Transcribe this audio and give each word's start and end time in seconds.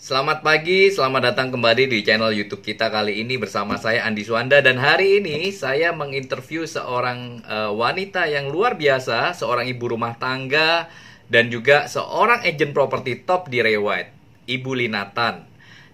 Selamat 0.00 0.40
pagi, 0.40 0.88
selamat 0.88 1.28
datang 1.28 1.52
kembali 1.52 1.84
di 1.84 2.00
channel 2.00 2.32
YouTube 2.32 2.64
kita 2.64 2.88
kali 2.88 3.20
ini 3.20 3.36
bersama 3.36 3.76
saya 3.76 4.08
Andi 4.08 4.24
Suanda 4.24 4.56
dan 4.64 4.80
hari 4.80 5.20
ini 5.20 5.52
saya 5.52 5.92
menginterview 5.92 6.64
seorang 6.64 7.44
uh, 7.44 7.68
wanita 7.76 8.24
yang 8.24 8.48
luar 8.48 8.80
biasa, 8.80 9.36
seorang 9.36 9.68
ibu 9.68 9.92
rumah 9.92 10.16
tangga 10.16 10.88
dan 11.28 11.52
juga 11.52 11.84
seorang 11.84 12.40
agent 12.48 12.72
properti 12.72 13.28
top 13.28 13.52
di 13.52 13.60
Rewide, 13.60 14.08
Ibu 14.48 14.72
Linatan. 14.72 15.44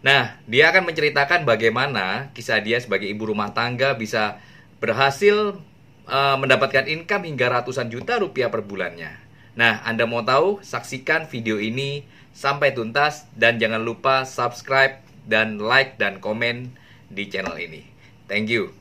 Nah, 0.06 0.38
dia 0.46 0.70
akan 0.70 0.86
menceritakan 0.86 1.42
bagaimana 1.42 2.30
kisah 2.30 2.62
dia 2.62 2.78
sebagai 2.78 3.10
ibu 3.10 3.26
rumah 3.26 3.50
tangga 3.58 3.98
bisa 3.98 4.38
berhasil 4.78 5.58
uh, 6.06 6.38
mendapatkan 6.38 6.86
income 6.86 7.26
hingga 7.26 7.58
ratusan 7.58 7.90
juta 7.90 8.22
rupiah 8.22 8.54
per 8.54 8.62
bulannya. 8.62 9.18
Nah, 9.58 9.82
Anda 9.82 10.06
mau 10.06 10.22
tahu? 10.22 10.62
Saksikan 10.62 11.26
video 11.26 11.58
ini 11.58 12.06
sampai 12.36 12.76
tuntas 12.76 13.24
dan 13.32 13.56
jangan 13.56 13.80
lupa 13.80 14.28
subscribe 14.28 15.00
dan 15.24 15.56
like 15.56 15.96
dan 15.96 16.20
komen 16.20 16.68
di 17.08 17.24
channel 17.32 17.56
ini. 17.56 17.88
Thank 18.28 18.52
you. 18.52 18.76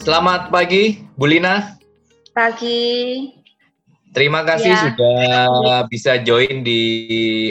Selamat 0.00 0.48
pagi, 0.48 1.04
Bu 1.20 1.28
Lina. 1.28 1.76
Pagi. 2.32 3.28
Terima 4.16 4.40
kasih 4.40 4.72
ya. 4.72 4.80
sudah 4.88 5.84
bisa 5.92 6.16
join 6.24 6.64
di 6.64 6.80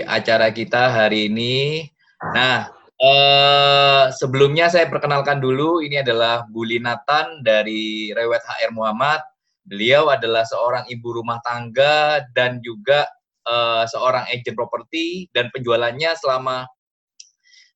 acara 0.01 0.49
kita 0.49 0.89
hari 0.89 1.29
ini. 1.29 1.85
Nah, 2.33 2.73
Uh, 2.97 4.09
sebelumnya 4.09 4.73
saya 4.73 4.89
perkenalkan 4.89 5.37
dulu, 5.37 5.85
ini 5.85 6.01
adalah 6.01 6.49
Bu 6.49 6.65
Linatan 6.65 7.45
dari 7.45 8.09
Rewet 8.09 8.41
HR 8.41 8.73
Muhammad. 8.73 9.21
Beliau 9.69 10.09
adalah 10.09 10.41
seorang 10.47 10.89
ibu 10.89 11.13
rumah 11.13 11.37
tangga 11.45 12.25
dan 12.33 12.57
juga 12.65 13.05
uh, 13.45 13.85
seorang 13.85 14.25
agent 14.33 14.57
properti 14.57 15.29
dan 15.29 15.53
penjualannya 15.53 16.17
selama 16.17 16.65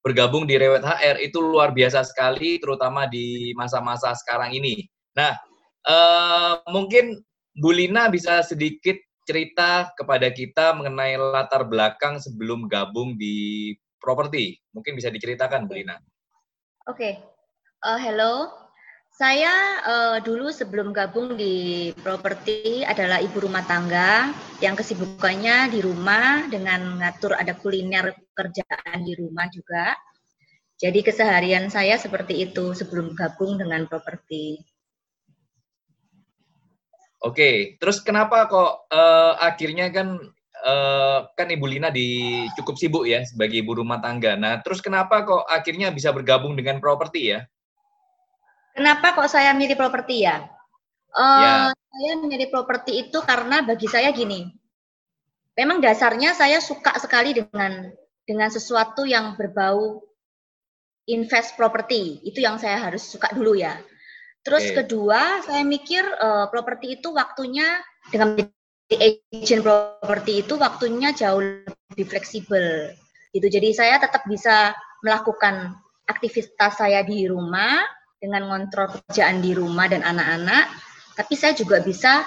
bergabung 0.02 0.50
di 0.50 0.58
Rewet 0.58 0.82
HR 0.82 1.22
itu 1.22 1.38
luar 1.38 1.70
biasa 1.70 2.02
sekali, 2.02 2.58
terutama 2.58 3.06
di 3.06 3.54
masa-masa 3.54 4.18
sekarang 4.18 4.58
ini. 4.58 4.90
Nah, 5.14 5.38
uh, 5.86 6.66
mungkin 6.74 7.22
Bu 7.54 7.70
Lina 7.70 8.10
bisa 8.10 8.42
sedikit 8.42 8.98
cerita 9.30 9.94
kepada 9.94 10.34
kita 10.34 10.74
mengenai 10.74 11.14
latar 11.14 11.70
belakang 11.70 12.18
sebelum 12.18 12.66
gabung 12.66 13.22
di 13.22 13.78
properti. 14.02 14.58
Mungkin 14.74 14.98
bisa 14.98 15.14
diceritakan, 15.14 15.70
Bu 15.70 15.78
Lina. 15.78 15.96
Oke, 16.90 16.98
okay. 16.98 17.14
uh, 17.86 18.02
hello. 18.02 18.50
Saya 19.12 19.54
uh, 19.86 20.18
dulu 20.24 20.50
sebelum 20.50 20.90
gabung 20.90 21.38
di 21.38 21.94
properti 22.02 22.82
adalah 22.82 23.22
ibu 23.22 23.38
rumah 23.44 23.62
tangga 23.70 24.34
yang 24.64 24.74
kesibukannya 24.74 25.70
di 25.70 25.80
rumah 25.84 26.50
dengan 26.50 26.98
ngatur 26.98 27.38
ada 27.38 27.54
kuliner 27.54 28.18
pekerjaan 28.34 29.06
di 29.06 29.14
rumah 29.14 29.46
juga. 29.54 29.94
Jadi 30.82 31.06
keseharian 31.06 31.70
saya 31.70 32.02
seperti 32.02 32.50
itu 32.50 32.74
sebelum 32.74 33.14
gabung 33.14 33.62
dengan 33.62 33.86
properti. 33.86 34.58
Oke, 37.22 37.78
terus 37.78 38.02
kenapa 38.02 38.50
kok 38.50 38.90
uh, 38.90 39.38
akhirnya 39.38 39.94
kan 39.94 40.18
uh, 40.66 41.30
kan 41.34 41.50
Ibu 41.50 41.66
Lina 41.68 41.90
di 41.90 42.42
cukup 42.58 42.78
sibuk 42.78 43.04
ya 43.10 43.26
sebagai 43.26 43.62
ibu 43.62 43.78
rumah 43.78 44.00
tangga. 44.00 44.38
Nah, 44.38 44.62
terus 44.62 44.80
kenapa 44.80 45.26
kok 45.26 45.46
akhirnya 45.50 45.90
bisa 45.90 46.14
bergabung 46.14 46.54
dengan 46.54 46.78
properti 46.78 47.36
ya? 47.36 47.46
Kenapa 48.72 49.14
kok 49.18 49.28
saya 49.28 49.52
milih 49.52 49.76
properti 49.76 50.24
ya? 50.26 50.48
Uh, 51.12 51.44
ya. 51.44 51.54
Saya 51.76 52.12
milih 52.24 52.48
properti 52.48 53.04
itu 53.08 53.20
karena 53.20 53.60
bagi 53.68 53.84
saya 53.92 54.16
gini, 54.16 54.48
memang 55.60 55.84
dasarnya 55.84 56.32
saya 56.32 56.64
suka 56.64 56.96
sekali 57.04 57.36
dengan 57.36 57.92
dengan 58.24 58.48
sesuatu 58.48 59.04
yang 59.04 59.36
berbau 59.36 60.00
invest 61.12 61.60
properti. 61.60 62.24
Itu 62.24 62.40
yang 62.40 62.56
saya 62.64 62.80
harus 62.80 63.04
suka 63.04 63.28
dulu 63.36 63.60
ya. 63.60 63.76
Terus 64.42 64.72
okay. 64.72 64.76
kedua, 64.82 65.44
saya 65.46 65.62
mikir 65.68 66.02
uh, 66.02 66.48
properti 66.48 66.98
itu 66.98 67.12
waktunya 67.12 67.84
dengan 68.10 68.40
agent 69.00 69.64
properti 69.64 70.44
itu 70.44 70.60
waktunya 70.60 71.16
jauh 71.16 71.40
lebih 71.94 72.06
fleksibel 72.08 72.92
gitu. 73.32 73.48
Jadi 73.48 73.72
saya 73.72 74.00
tetap 74.00 74.28
bisa 74.28 74.76
melakukan 75.02 75.76
aktivitas 76.08 76.80
saya 76.80 77.02
di 77.06 77.26
rumah 77.28 77.80
dengan 78.22 78.46
ngontrol 78.52 78.92
pekerjaan 79.00 79.42
di 79.42 79.56
rumah 79.58 79.90
dan 79.90 80.06
anak-anak, 80.06 80.70
tapi 81.18 81.34
saya 81.34 81.58
juga 81.58 81.82
bisa 81.82 82.22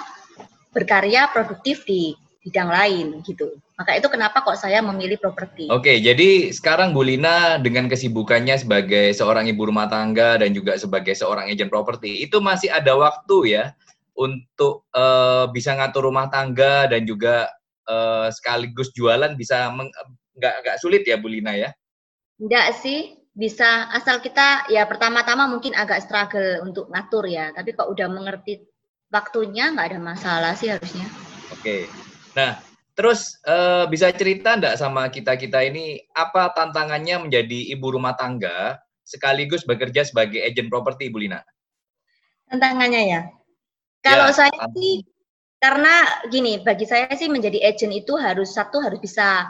berkarya 0.75 1.31
produktif 1.31 1.87
di 1.87 2.11
bidang 2.43 2.67
lain 2.67 3.07
gitu. 3.23 3.57
Maka 3.79 3.95
itu 3.97 4.07
kenapa 4.11 4.43
kok 4.43 4.59
saya 4.59 4.79
memilih 4.83 5.19
properti. 5.19 5.67
Oke, 5.71 5.99
jadi 5.99 6.51
sekarang 6.51 6.95
Bu 6.95 7.03
Lina 7.03 7.59
dengan 7.59 7.87
kesibukannya 7.87 8.59
sebagai 8.59 9.11
seorang 9.15 9.49
ibu 9.49 9.67
rumah 9.67 9.87
tangga 9.87 10.39
dan 10.39 10.51
juga 10.51 10.75
sebagai 10.75 11.15
seorang 11.15 11.49
agent 11.49 11.71
properti, 11.71 12.23
itu 12.23 12.39
masih 12.43 12.71
ada 12.71 12.95
waktu 12.95 13.55
ya 13.55 13.75
untuk 14.15 14.87
uh, 14.95 15.51
bisa 15.51 15.75
ngatur 15.75 16.07
rumah 16.07 16.31
tangga 16.31 16.87
dan 16.87 17.03
juga 17.03 17.51
uh, 17.87 18.31
sekaligus 18.31 18.95
jualan 18.95 19.35
bisa 19.35 19.69
nggak 20.35 20.55
nggak 20.63 20.79
sulit 20.79 21.03
ya 21.03 21.19
Bu 21.19 21.27
Lina 21.31 21.55
ya? 21.55 21.69
Enggak 22.39 22.75
sih, 22.79 23.15
bisa 23.31 23.87
asal 23.91 24.19
kita 24.19 24.67
ya 24.71 24.83
pertama-tama 24.87 25.47
mungkin 25.47 25.75
agak 25.75 26.03
struggle 26.03 26.63
untuk 26.63 26.91
ngatur 26.91 27.27
ya, 27.27 27.51
tapi 27.55 27.75
kok 27.75 27.87
udah 27.87 28.07
mengerti 28.11 28.63
waktunya 29.11 29.71
nggak 29.71 29.95
ada 29.95 29.99
masalah 29.99 30.53
sih 30.55 30.71
harusnya. 30.71 31.07
Oke, 31.51 31.87
nah 32.35 32.59
terus 32.95 33.39
uh, 33.47 33.87
bisa 33.91 34.11
cerita 34.15 34.55
enggak 34.55 34.79
sama 34.79 35.11
kita 35.11 35.35
kita 35.35 35.63
ini 35.63 35.99
apa 36.15 36.51
tantangannya 36.55 37.27
menjadi 37.27 37.75
ibu 37.75 37.91
rumah 37.91 38.15
tangga 38.15 38.79
sekaligus 39.03 39.67
bekerja 39.67 40.07
sebagai 40.07 40.43
agent 40.43 40.67
properti 40.67 41.07
Bu 41.11 41.23
Lina? 41.23 41.39
Tantangannya 42.51 43.01
ya, 43.07 43.21
kalau 44.05 44.29
ya, 44.29 44.35
saya 44.45 44.61
sih 44.77 45.01
karena 45.57 45.93
gini, 46.29 46.61
bagi 46.61 46.85
saya 46.85 47.09
sih 47.17 47.25
menjadi 47.25 47.57
agent 47.65 47.89
itu 47.89 48.13
harus 48.21 48.53
satu 48.53 48.77
harus 48.85 49.01
bisa 49.01 49.49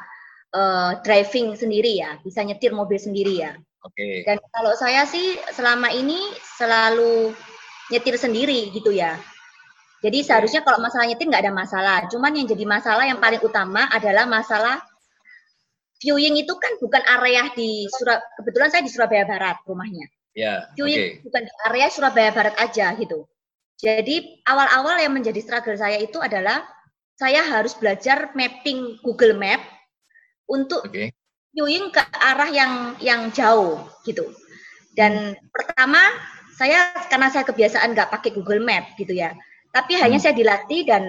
uh, 0.56 0.96
driving 1.04 1.60
sendiri 1.60 2.00
ya, 2.00 2.16
bisa 2.24 2.40
nyetir 2.40 2.72
mobil 2.72 2.96
sendiri 2.96 3.44
ya. 3.44 3.52
Oke. 3.84 4.00
Okay. 4.00 4.16
Dan 4.24 4.40
kalau 4.56 4.72
saya 4.80 5.04
sih 5.04 5.36
selama 5.52 5.92
ini 5.92 6.32
selalu 6.56 7.36
nyetir 7.92 8.16
sendiri 8.16 8.72
gitu 8.72 8.96
ya. 8.96 9.20
Jadi 10.02 10.22
seharusnya 10.22 10.62
kalau 10.62 10.80
masalah 10.80 11.10
nyetir 11.10 11.28
nggak 11.28 11.44
ada 11.44 11.54
masalah. 11.54 11.98
Cuman 12.08 12.34
yang 12.38 12.48
jadi 12.48 12.66
masalah 12.66 13.06
yang 13.10 13.20
paling 13.20 13.42
utama 13.42 13.90
adalah 13.92 14.30
masalah 14.30 14.80
viewing 16.00 16.38
itu 16.38 16.54
kan 16.62 16.78
bukan 16.78 17.02
area 17.20 17.50
di 17.58 17.90
Surab 17.90 18.22
kebetulan 18.38 18.70
saya 18.70 18.84
di 18.86 18.92
Surabaya 18.94 19.26
Barat 19.26 19.58
rumahnya. 19.66 20.06
Ya. 20.36 20.70
Viewing 20.78 21.02
okay. 21.02 21.24
bukan 21.26 21.42
di 21.44 21.52
area 21.72 21.88
Surabaya 21.90 22.30
Barat 22.32 22.56
aja 22.62 22.94
gitu. 22.96 23.26
Jadi 23.76 24.42
awal-awal 24.48 25.04
yang 25.04 25.12
menjadi 25.12 25.40
struggle 25.44 25.76
saya 25.76 26.00
itu 26.00 26.18
adalah 26.24 26.64
saya 27.16 27.44
harus 27.44 27.76
belajar 27.76 28.32
mapping 28.36 29.00
Google 29.04 29.36
Map 29.36 29.64
untuk 30.52 30.84
okay. 30.88 31.12
viewing 31.56 31.92
ke 31.92 32.00
arah 32.16 32.52
yang 32.52 32.74
yang 33.00 33.32
jauh 33.32 33.84
gitu. 34.04 34.32
Dan 34.96 35.36
hmm. 35.36 35.52
pertama 35.52 36.00
saya 36.56 36.92
karena 37.12 37.28
saya 37.28 37.44
kebiasaan 37.44 37.92
nggak 37.92 38.12
pakai 38.16 38.32
Google 38.32 38.64
Map 38.64 38.96
gitu 38.96 39.12
ya, 39.12 39.36
tapi 39.76 40.00
hmm. 40.00 40.02
hanya 40.08 40.18
saya 40.24 40.36
dilatih 40.36 40.88
dan 40.88 41.04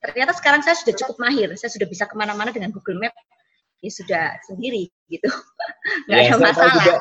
ternyata 0.00 0.32
sekarang 0.32 0.64
saya 0.64 0.76
sudah 0.80 0.94
cukup 0.96 1.16
mahir. 1.20 1.52
Saya 1.60 1.68
sudah 1.72 1.88
bisa 1.88 2.08
ke 2.08 2.16
mana-mana 2.16 2.52
dengan 2.52 2.72
Google 2.72 3.00
Map 3.00 3.12
ya 3.78 3.90
sudah 3.94 4.24
sendiri 4.42 4.90
gitu, 5.06 5.30
nggak 6.10 6.18
ya, 6.18 6.34
ada 6.34 6.36
masalah. 6.40 6.74
Juga, 6.82 6.94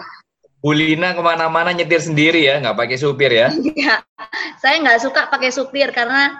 Bulina 0.58 1.14
ke 1.14 1.22
mana-mana 1.22 1.70
nyetir 1.70 2.02
sendiri 2.02 2.50
ya, 2.50 2.58
nggak 2.58 2.78
pakai 2.78 2.98
supir 2.98 3.30
ya? 3.30 3.54
Iya, 3.54 4.02
saya 4.58 4.76
nggak 4.82 5.00
suka 5.06 5.30
pakai 5.30 5.54
supir 5.54 5.94
karena 5.94 6.34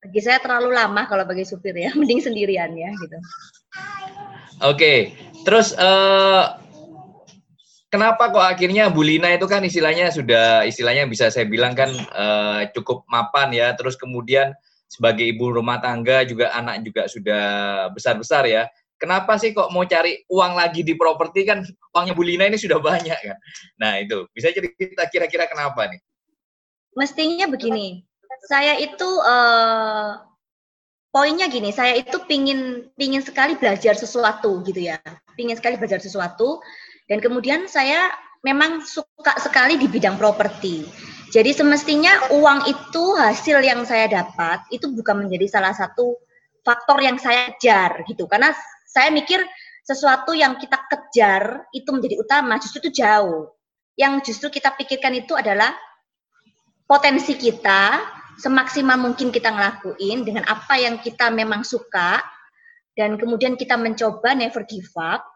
bagi 0.00 0.20
saya 0.24 0.40
terlalu 0.40 0.72
lama 0.72 1.04
kalau 1.04 1.28
pakai 1.28 1.44
supir 1.44 1.76
ya, 1.76 1.92
mending 1.98 2.24
sendirian 2.24 2.72
ya 2.72 2.88
gitu. 2.96 3.18
Oke, 4.64 5.14
terus 5.44 5.76
uh, 5.76 6.58
kenapa 7.92 8.32
kok 8.32 8.42
akhirnya 8.42 8.88
Bulina 8.88 9.30
itu 9.36 9.44
kan 9.44 9.62
istilahnya 9.62 10.10
sudah 10.10 10.64
istilahnya 10.64 11.04
bisa 11.04 11.28
saya 11.28 11.44
bilang 11.44 11.76
kan 11.76 11.92
uh, 12.16 12.64
cukup 12.72 13.04
mapan 13.06 13.52
ya, 13.52 13.76
terus 13.76 14.00
kemudian 14.00 14.56
sebagai 14.88 15.28
ibu 15.28 15.52
rumah 15.52 15.76
tangga 15.84 16.24
juga 16.24 16.56
anak 16.56 16.80
juga 16.80 17.04
sudah 17.04 17.44
besar-besar 17.92 18.48
ya 18.48 18.64
kenapa 18.98 19.38
sih 19.38 19.54
kok 19.54 19.70
mau 19.70 19.86
cari 19.86 20.20
uang 20.28 20.52
lagi 20.58 20.82
di 20.82 20.98
properti 20.98 21.46
kan 21.46 21.62
uangnya 21.94 22.12
Bu 22.12 22.26
Lina 22.26 22.50
ini 22.50 22.58
sudah 22.58 22.82
banyak 22.82 23.16
kan. 23.16 23.38
Nah 23.80 24.02
itu 24.02 24.26
bisa 24.34 24.50
jadi 24.50 24.68
kita 24.74 25.06
kira-kira 25.08 25.46
kenapa 25.46 25.86
nih? 25.88 26.02
Mestinya 26.98 27.46
begini, 27.46 28.02
saya 28.50 28.74
itu 28.76 29.06
uh, 29.22 30.18
poinnya 31.14 31.46
gini, 31.46 31.70
saya 31.70 31.94
itu 31.94 32.18
pingin 32.26 32.90
pingin 32.98 33.22
sekali 33.22 33.54
belajar 33.54 33.94
sesuatu 33.94 34.66
gitu 34.66 34.90
ya, 34.90 34.98
pingin 35.38 35.54
sekali 35.54 35.78
belajar 35.78 36.02
sesuatu 36.02 36.58
dan 37.06 37.22
kemudian 37.22 37.70
saya 37.70 38.10
memang 38.42 38.82
suka 38.82 39.38
sekali 39.38 39.78
di 39.78 39.86
bidang 39.86 40.18
properti. 40.18 40.84
Jadi 41.28 41.52
semestinya 41.52 42.32
uang 42.32 42.64
itu 42.72 43.04
hasil 43.20 43.60
yang 43.60 43.84
saya 43.84 44.08
dapat 44.08 44.64
itu 44.72 44.88
bukan 44.88 45.28
menjadi 45.28 45.60
salah 45.60 45.76
satu 45.76 46.16
faktor 46.64 47.04
yang 47.04 47.20
saya 47.20 47.52
kejar 47.56 48.04
gitu. 48.08 48.24
Karena 48.24 48.52
saya 48.88 49.12
mikir 49.12 49.44
sesuatu 49.84 50.32
yang 50.32 50.56
kita 50.56 50.80
kejar 50.88 51.68
itu 51.76 51.88
menjadi 51.92 52.16
utama 52.16 52.56
justru 52.56 52.88
itu 52.88 53.04
jauh. 53.04 53.52
Yang 54.00 54.32
justru 54.32 54.48
kita 54.48 54.72
pikirkan 54.72 55.12
itu 55.20 55.36
adalah 55.36 55.76
potensi 56.88 57.36
kita 57.36 58.00
semaksimal 58.40 58.96
mungkin 58.96 59.28
kita 59.28 59.52
ngelakuin 59.52 60.24
dengan 60.24 60.48
apa 60.48 60.80
yang 60.80 61.02
kita 61.02 61.28
memang 61.28 61.66
suka 61.66 62.22
dan 62.96 63.18
kemudian 63.18 63.58
kita 63.58 63.74
mencoba 63.74 64.32
never 64.32 64.64
give 64.64 64.88
up 64.96 65.26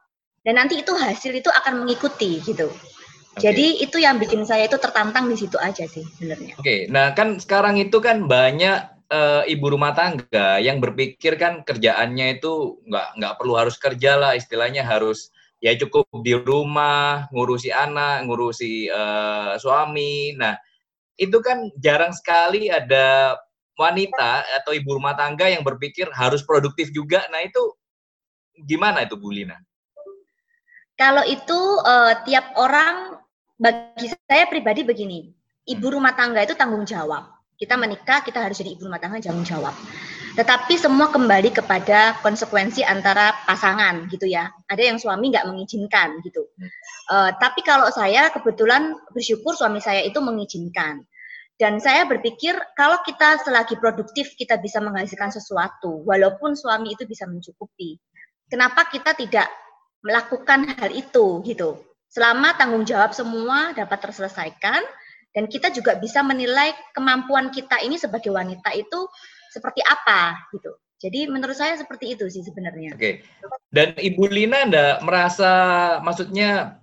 dan 0.46 0.56
nanti 0.58 0.80
itu 0.80 0.94
hasil 0.94 1.34
itu 1.34 1.50
akan 1.50 1.84
mengikuti 1.84 2.40
gitu. 2.40 2.70
Okay. 3.32 3.48
Jadi 3.50 3.66
itu 3.82 3.96
yang 3.98 4.20
bikin 4.20 4.44
saya 4.44 4.68
itu 4.68 4.76
tertantang 4.76 5.26
di 5.26 5.36
situ 5.40 5.56
aja 5.56 5.88
sih 5.88 6.04
sebenarnya. 6.18 6.52
Oke, 6.60 6.62
okay. 6.62 6.78
nah 6.92 7.16
kan 7.16 7.40
sekarang 7.40 7.80
itu 7.80 7.98
kan 7.98 8.28
banyak 8.28 9.01
uh, 9.12 9.42
ibu 9.44 9.68
rumah 9.68 9.92
tangga 9.92 10.56
yang 10.58 10.80
berpikir 10.80 11.36
kan 11.36 11.60
kerjaannya 11.62 12.40
itu 12.40 12.80
nggak 12.88 13.08
nggak 13.20 13.34
perlu 13.36 13.54
harus 13.60 13.76
kerja 13.76 14.16
lah, 14.16 14.32
istilahnya 14.32 14.80
harus 14.82 15.28
ya 15.60 15.76
cukup 15.76 16.08
di 16.24 16.32
rumah 16.34 17.28
ngurusi 17.30 17.68
anak, 17.68 18.24
ngurusi 18.26 18.88
uh, 18.88 19.60
suami. 19.60 20.34
Nah 20.34 20.56
itu 21.20 21.38
kan 21.44 21.68
jarang 21.78 22.16
sekali 22.16 22.72
ada 22.72 23.36
wanita 23.76 24.48
atau 24.62 24.72
ibu 24.72 24.96
rumah 24.96 25.14
tangga 25.14 25.46
yang 25.48 25.62
berpikir 25.62 26.08
harus 26.16 26.40
produktif 26.42 26.88
juga. 26.90 27.22
Nah 27.28 27.44
itu 27.44 27.60
gimana 28.64 29.04
itu 29.04 29.14
Bu 29.20 29.30
Lina? 29.30 29.60
Kalau 30.96 31.24
itu 31.24 31.58
uh, 31.82 32.20
tiap 32.28 32.52
orang 32.56 33.16
bagi 33.56 34.12
saya 34.28 34.44
pribadi 34.50 34.84
begini, 34.84 35.30
ibu 35.66 35.86
hmm. 35.88 35.94
rumah 35.98 36.12
tangga 36.12 36.44
itu 36.44 36.52
tanggung 36.58 36.84
jawab. 36.84 37.41
Kita 37.62 37.78
menikah, 37.78 38.26
kita 38.26 38.42
harus 38.42 38.58
jadi 38.58 38.74
ibu 38.74 38.90
rumah 38.90 38.98
tangga 38.98 39.22
tanggung 39.22 39.46
jawab. 39.46 39.70
Tetapi 40.34 40.74
semua 40.74 41.14
kembali 41.14 41.54
kepada 41.54 42.18
konsekuensi 42.18 42.82
antara 42.82 43.30
pasangan 43.46 44.10
gitu 44.10 44.26
ya. 44.26 44.50
Ada 44.66 44.90
yang 44.90 44.98
suami 44.98 45.30
nggak 45.30 45.46
mengizinkan 45.46 46.18
gitu. 46.26 46.42
Uh, 47.06 47.30
tapi 47.38 47.62
kalau 47.62 47.86
saya 47.94 48.34
kebetulan 48.34 48.98
bersyukur 49.14 49.54
suami 49.54 49.78
saya 49.78 50.02
itu 50.02 50.18
mengizinkan. 50.18 51.06
Dan 51.54 51.78
saya 51.78 52.02
berpikir 52.10 52.58
kalau 52.74 52.98
kita 53.06 53.38
selagi 53.46 53.78
produktif 53.78 54.34
kita 54.34 54.58
bisa 54.58 54.82
menghasilkan 54.82 55.30
sesuatu, 55.30 56.02
walaupun 56.02 56.58
suami 56.58 56.98
itu 56.98 57.06
bisa 57.06 57.30
mencukupi. 57.30 58.02
Kenapa 58.50 58.90
kita 58.90 59.14
tidak 59.14 59.46
melakukan 60.02 60.66
hal 60.74 60.90
itu 60.90 61.38
gitu? 61.46 61.78
selama 62.12 62.52
tanggung 62.60 62.84
jawab 62.84 63.16
semua 63.16 63.72
dapat 63.72 63.96
terselesaikan 64.04 64.84
dan 65.32 65.48
kita 65.48 65.72
juga 65.72 65.96
bisa 65.96 66.20
menilai 66.20 66.76
kemampuan 66.92 67.48
kita 67.48 67.80
ini 67.80 67.96
sebagai 67.96 68.32
wanita 68.32 68.72
itu 68.76 69.08
seperti 69.52 69.80
apa 69.84 70.36
gitu. 70.52 70.72
Jadi 71.02 71.26
menurut 71.26 71.58
saya 71.58 71.74
seperti 71.74 72.14
itu 72.14 72.30
sih 72.30 72.46
sebenarnya. 72.46 72.94
Oke. 72.94 73.26
Dan 73.74 73.98
Ibu 73.98 74.30
Lina 74.30 74.62
Anda 74.62 74.86
merasa 75.02 75.50
maksudnya 75.98 76.78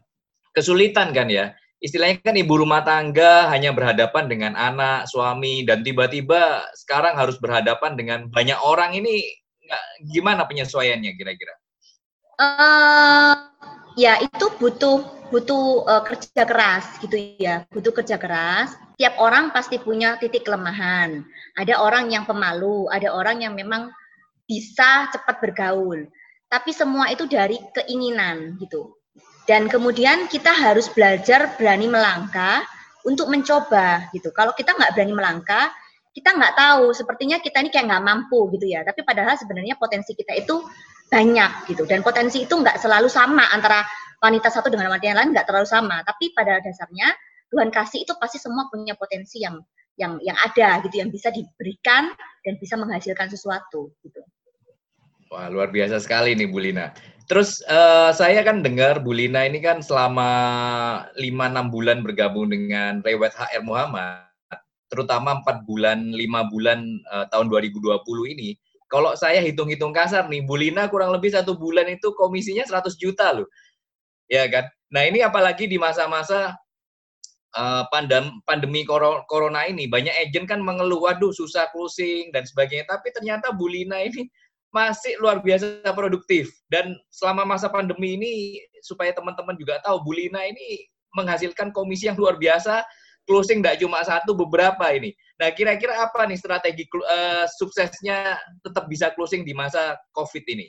kesulitan 0.52 1.16
kan 1.16 1.32
ya? 1.32 1.56
Istilahnya 1.80 2.20
kan 2.20 2.36
ibu 2.36 2.60
rumah 2.60 2.84
tangga 2.84 3.48
hanya 3.48 3.72
berhadapan 3.72 4.28
dengan 4.28 4.52
anak, 4.60 5.08
suami, 5.08 5.64
dan 5.64 5.80
tiba-tiba 5.80 6.68
sekarang 6.76 7.16
harus 7.16 7.40
berhadapan 7.40 7.96
dengan 7.96 8.20
banyak 8.28 8.60
orang 8.60 8.92
ini 9.00 9.24
gimana 10.12 10.44
penyesuaiannya 10.44 11.16
kira-kira? 11.16 11.56
Uh, 12.36 13.32
ya 14.00 14.16
itu 14.24 14.46
butuh 14.56 15.04
butuh 15.30 15.84
uh, 15.86 16.04
kerja 16.08 16.48
keras 16.48 16.88
gitu 17.04 17.36
ya, 17.36 17.68
butuh 17.70 17.92
kerja 17.92 18.16
keras. 18.16 18.74
Tiap 18.96 19.20
orang 19.20 19.52
pasti 19.52 19.76
punya 19.78 20.16
titik 20.18 20.48
kelemahan. 20.48 21.24
Ada 21.60 21.84
orang 21.84 22.08
yang 22.10 22.24
pemalu, 22.24 22.88
ada 22.90 23.12
orang 23.12 23.44
yang 23.44 23.54
memang 23.54 23.92
bisa 24.48 25.12
cepat 25.14 25.44
bergaul. 25.44 26.08
Tapi 26.50 26.74
semua 26.74 27.12
itu 27.14 27.30
dari 27.30 27.62
keinginan 27.76 28.58
gitu. 28.58 28.98
Dan 29.46 29.70
kemudian 29.70 30.26
kita 30.32 30.50
harus 30.50 30.90
belajar 30.90 31.54
berani 31.60 31.86
melangkah 31.86 32.66
untuk 33.06 33.30
mencoba 33.30 34.10
gitu. 34.16 34.34
Kalau 34.34 34.58
kita 34.58 34.74
nggak 34.74 34.98
berani 34.98 35.14
melangkah, 35.14 35.70
kita 36.10 36.34
nggak 36.34 36.58
tahu. 36.58 36.90
Sepertinya 36.98 37.38
kita 37.38 37.62
ini 37.62 37.70
kayak 37.70 37.86
nggak 37.86 38.04
mampu 38.04 38.50
gitu 38.58 38.66
ya. 38.66 38.82
Tapi 38.82 39.06
padahal 39.06 39.38
sebenarnya 39.38 39.78
potensi 39.78 40.18
kita 40.18 40.34
itu 40.34 40.58
banyak 41.10 41.52
gitu. 41.70 41.84
Dan 41.90 42.06
potensi 42.06 42.46
itu 42.46 42.54
nggak 42.54 42.78
selalu 42.80 43.10
sama 43.10 43.50
antara 43.52 43.84
wanita 44.22 44.48
satu 44.54 44.70
dengan 44.70 44.94
wanita 44.94 45.08
yang 45.10 45.20
lain 45.20 45.30
nggak 45.34 45.48
terlalu 45.50 45.68
sama, 45.68 46.06
tapi 46.06 46.32
pada 46.38 46.62
dasarnya 46.62 47.10
Tuhan 47.50 47.74
kasih 47.74 48.06
itu 48.06 48.14
pasti 48.22 48.38
semua 48.38 48.70
punya 48.70 48.94
potensi 48.94 49.42
yang 49.42 49.58
yang 50.00 50.22
yang 50.24 50.38
ada 50.40 50.80
gitu, 50.86 51.02
yang 51.02 51.12
bisa 51.12 51.34
diberikan 51.34 52.14
dan 52.46 52.54
bisa 52.62 52.80
menghasilkan 52.80 53.28
sesuatu 53.28 53.92
gitu. 54.06 54.22
Wah 55.30 55.46
luar 55.50 55.70
biasa 55.70 56.02
sekali 56.02 56.34
nih 56.34 56.50
Bu 56.50 56.62
Lina. 56.62 56.94
Terus 57.30 57.62
uh, 57.70 58.10
saya 58.10 58.42
kan 58.42 58.66
dengar 58.66 59.06
Bu 59.06 59.14
Lina 59.14 59.46
ini 59.46 59.62
kan 59.62 59.86
selama 59.86 60.30
5-6 61.14 61.70
bulan 61.70 62.02
bergabung 62.02 62.50
dengan 62.50 63.06
Rewet 63.06 63.38
HR 63.38 63.62
Muhammad, 63.62 64.26
terutama 64.90 65.38
4 65.46 65.70
bulan, 65.70 66.10
5 66.10 66.52
bulan 66.54 66.80
uh, 67.14 67.30
tahun 67.30 67.46
2020 67.54 68.34
ini, 68.34 68.58
kalau 68.90 69.14
saya 69.14 69.40
hitung-hitung 69.46 69.94
kasar 69.94 70.26
nih, 70.28 70.42
Bu 70.42 70.58
Lina 70.58 70.90
kurang 70.90 71.14
lebih 71.14 71.30
satu 71.30 71.54
bulan 71.54 71.86
itu 71.88 72.10
komisinya 72.18 72.66
100 72.66 72.98
juta 72.98 73.32
loh 73.38 73.46
ya 74.30 74.46
kan? 74.48 74.70
Nah 74.94 75.04
ini 75.10 75.26
apalagi 75.26 75.66
di 75.66 75.82
masa-masa 75.82 76.54
uh, 77.58 77.84
pandem, 77.90 78.30
pandemi 78.46 78.86
corona 78.86 79.66
ini 79.66 79.90
banyak 79.90 80.14
agent 80.30 80.46
kan 80.48 80.62
mengeluh, 80.62 81.02
waduh 81.04 81.34
susah 81.34 81.68
closing 81.74 82.30
dan 82.32 82.46
sebagainya. 82.46 82.86
Tapi 82.88 83.10
ternyata 83.12 83.52
Bulina 83.52 84.00
ini 84.00 84.30
masih 84.70 85.18
luar 85.18 85.42
biasa 85.42 85.82
produktif 85.98 86.54
dan 86.70 86.94
selama 87.10 87.58
masa 87.58 87.74
pandemi 87.74 88.14
ini 88.14 88.32
supaya 88.86 89.10
teman-teman 89.10 89.58
juga 89.58 89.82
tahu 89.82 90.06
Bulina 90.06 90.46
ini 90.46 90.86
menghasilkan 91.18 91.74
komisi 91.74 92.06
yang 92.06 92.22
luar 92.22 92.38
biasa 92.38 92.86
closing 93.30 93.62
tidak 93.62 93.78
cuma 93.78 94.02
satu 94.02 94.34
beberapa 94.34 94.90
ini. 94.90 95.14
Nah 95.38 95.54
kira-kira 95.54 96.02
apa 96.02 96.26
nih 96.26 96.42
strategi 96.42 96.90
uh, 96.90 97.46
suksesnya 97.46 98.42
tetap 98.66 98.90
bisa 98.90 99.14
closing 99.14 99.46
di 99.46 99.54
masa 99.54 99.94
COVID 100.18 100.44
ini? 100.50 100.66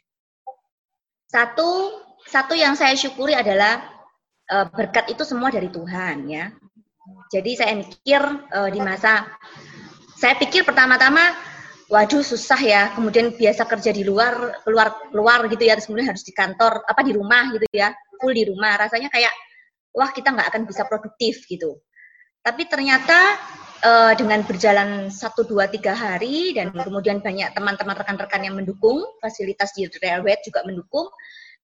Satu 1.32 2.04
satu 2.28 2.52
yang 2.52 2.76
saya 2.76 2.92
syukuri 2.92 3.32
adalah 3.32 3.80
uh, 4.52 4.68
berkat 4.68 5.08
itu 5.08 5.24
semua 5.24 5.48
dari 5.48 5.72
Tuhan 5.72 6.28
ya. 6.28 6.52
Jadi 7.32 7.56
saya 7.56 7.72
mikir 7.80 8.20
uh, 8.52 8.68
di 8.68 8.84
masa 8.84 9.24
saya 10.20 10.36
pikir 10.36 10.68
pertama-tama 10.68 11.32
waduh 11.90 12.22
susah 12.22 12.60
ya, 12.62 12.82
kemudian 12.94 13.34
biasa 13.34 13.66
kerja 13.66 13.90
di 13.90 14.06
luar, 14.06 14.62
keluar 14.62 14.94
keluar 15.10 15.42
gitu 15.50 15.66
ya, 15.66 15.74
terus 15.74 15.90
kemudian 15.90 16.14
harus 16.14 16.22
di 16.22 16.30
kantor 16.30 16.86
apa 16.86 17.02
di 17.02 17.12
rumah 17.16 17.50
gitu 17.50 17.66
ya, 17.74 17.90
full 18.22 18.30
di 18.30 18.46
rumah. 18.46 18.78
Rasanya 18.78 19.10
kayak 19.10 19.34
wah 19.90 20.14
kita 20.14 20.30
nggak 20.30 20.54
akan 20.54 20.62
bisa 20.70 20.86
produktif 20.86 21.42
gitu. 21.50 21.82
Tapi 22.40 22.62
ternyata 22.68 23.36
uh, 23.84 24.12
dengan 24.16 24.40
berjalan 24.44 25.12
satu 25.12 25.44
dua 25.44 25.68
tiga 25.68 25.92
hari 25.92 26.56
dan 26.56 26.72
kemudian 26.72 27.20
banyak 27.20 27.52
teman-teman 27.52 27.96
rekan-rekan 27.96 28.42
yang 28.44 28.56
mendukung, 28.56 29.04
fasilitas 29.20 29.76
di 29.76 29.84
Railway 30.00 30.40
juga 30.40 30.64
mendukung, 30.64 31.08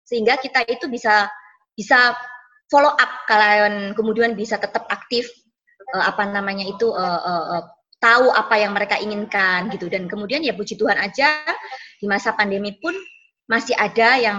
sehingga 0.05 0.37
kita 0.37 0.69
itu 0.69 0.87
bisa 0.93 1.29
bisa 1.77 2.13
follow 2.69 2.93
up 2.93 3.11
kalian 3.29 3.93
kemudian 3.95 4.33
bisa 4.35 4.57
tetap 4.57 4.89
aktif 4.89 5.29
uh, 5.95 6.05
apa 6.09 6.25
namanya 6.29 6.67
itu 6.67 6.89
uh, 6.91 7.21
uh, 7.21 7.45
uh, 7.61 7.65
tahu 8.01 8.33
apa 8.33 8.55
yang 8.61 8.77
mereka 8.77 9.01
inginkan 9.01 9.73
gitu 9.73 9.89
dan 9.89 10.09
kemudian 10.11 10.45
ya 10.45 10.53
puji 10.53 10.77
Tuhan 10.77 10.99
aja 11.01 11.41
di 12.01 12.07
masa 12.09 12.37
pandemi 12.37 12.77
pun 12.77 12.93
masih 13.47 13.73
ada 13.79 14.19
yang 14.19 14.39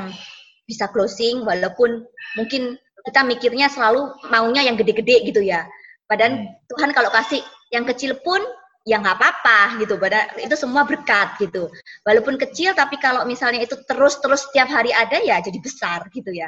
bisa 0.68 0.92
closing 0.92 1.48
walaupun 1.48 2.04
mungkin 2.36 2.76
kita 3.08 3.24
mikirnya 3.24 3.72
selalu 3.72 4.12
maunya 4.28 4.68
yang 4.68 4.76
gede-gede 4.76 5.32
gitu 5.32 5.40
ya. 5.40 5.64
Padahal 6.08 6.34
hmm. 6.40 6.48
Tuhan 6.72 6.90
kalau 6.96 7.12
kasih 7.12 7.44
yang 7.76 7.84
kecil 7.84 8.16
pun 8.24 8.40
ya 8.88 9.04
nggak 9.04 9.20
apa-apa 9.20 9.84
gitu 9.84 10.00
pada 10.00 10.32
itu 10.40 10.56
semua 10.56 10.88
berkat 10.88 11.36
gitu 11.44 11.68
walaupun 12.08 12.40
kecil 12.40 12.72
tapi 12.72 12.96
kalau 13.04 13.28
misalnya 13.28 13.60
itu 13.60 13.76
terus-terus 13.84 14.48
setiap 14.48 14.72
hari 14.72 14.96
ada 14.96 15.20
ya 15.20 15.44
jadi 15.44 15.60
besar 15.60 16.08
gitu 16.16 16.32
ya 16.32 16.48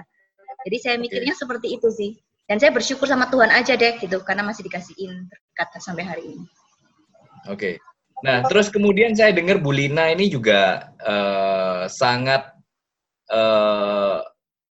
jadi 0.64 0.78
saya 0.80 0.96
mikirnya 0.96 1.36
okay. 1.36 1.42
seperti 1.44 1.68
itu 1.76 1.92
sih 1.92 2.12
dan 2.48 2.56
saya 2.56 2.72
bersyukur 2.72 3.12
sama 3.12 3.28
Tuhan 3.28 3.52
aja 3.52 3.76
deh 3.76 4.00
gitu 4.00 4.24
karena 4.24 4.48
masih 4.48 4.64
dikasihin 4.64 5.28
berkat 5.28 5.68
sampai 5.84 6.08
hari 6.08 6.24
ini 6.32 6.46
oke 7.52 7.60
okay. 7.60 7.76
nah 8.24 8.40
terus 8.48 8.72
kemudian 8.72 9.12
saya 9.20 9.36
dengar 9.36 9.60
Bu 9.60 9.76
Lina 9.76 10.08
ini 10.08 10.32
juga 10.32 10.96
uh, 11.04 11.92
sangat 11.92 12.56
uh, 13.36 14.24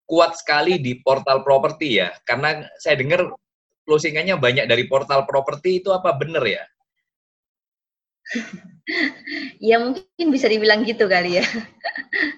kuat 0.07 0.38
sekali 0.38 0.78
di 0.78 1.02
portal 1.02 1.43
properti 1.43 1.99
ya 1.99 2.14
karena 2.23 2.62
saya 2.78 2.95
dengar 2.95 3.26
closingannya 3.87 4.37
banyak 4.37 4.66
dari 4.66 4.85
portal 4.90 5.25
properti 5.25 5.81
itu 5.81 5.95
apa 5.95 6.12
benar 6.19 6.43
ya 6.43 6.64
ya 9.69 9.76
mungkin 9.81 10.26
bisa 10.31 10.50
dibilang 10.50 10.83
gitu 10.87 11.07
kali 11.07 11.43
ya. 11.43 11.47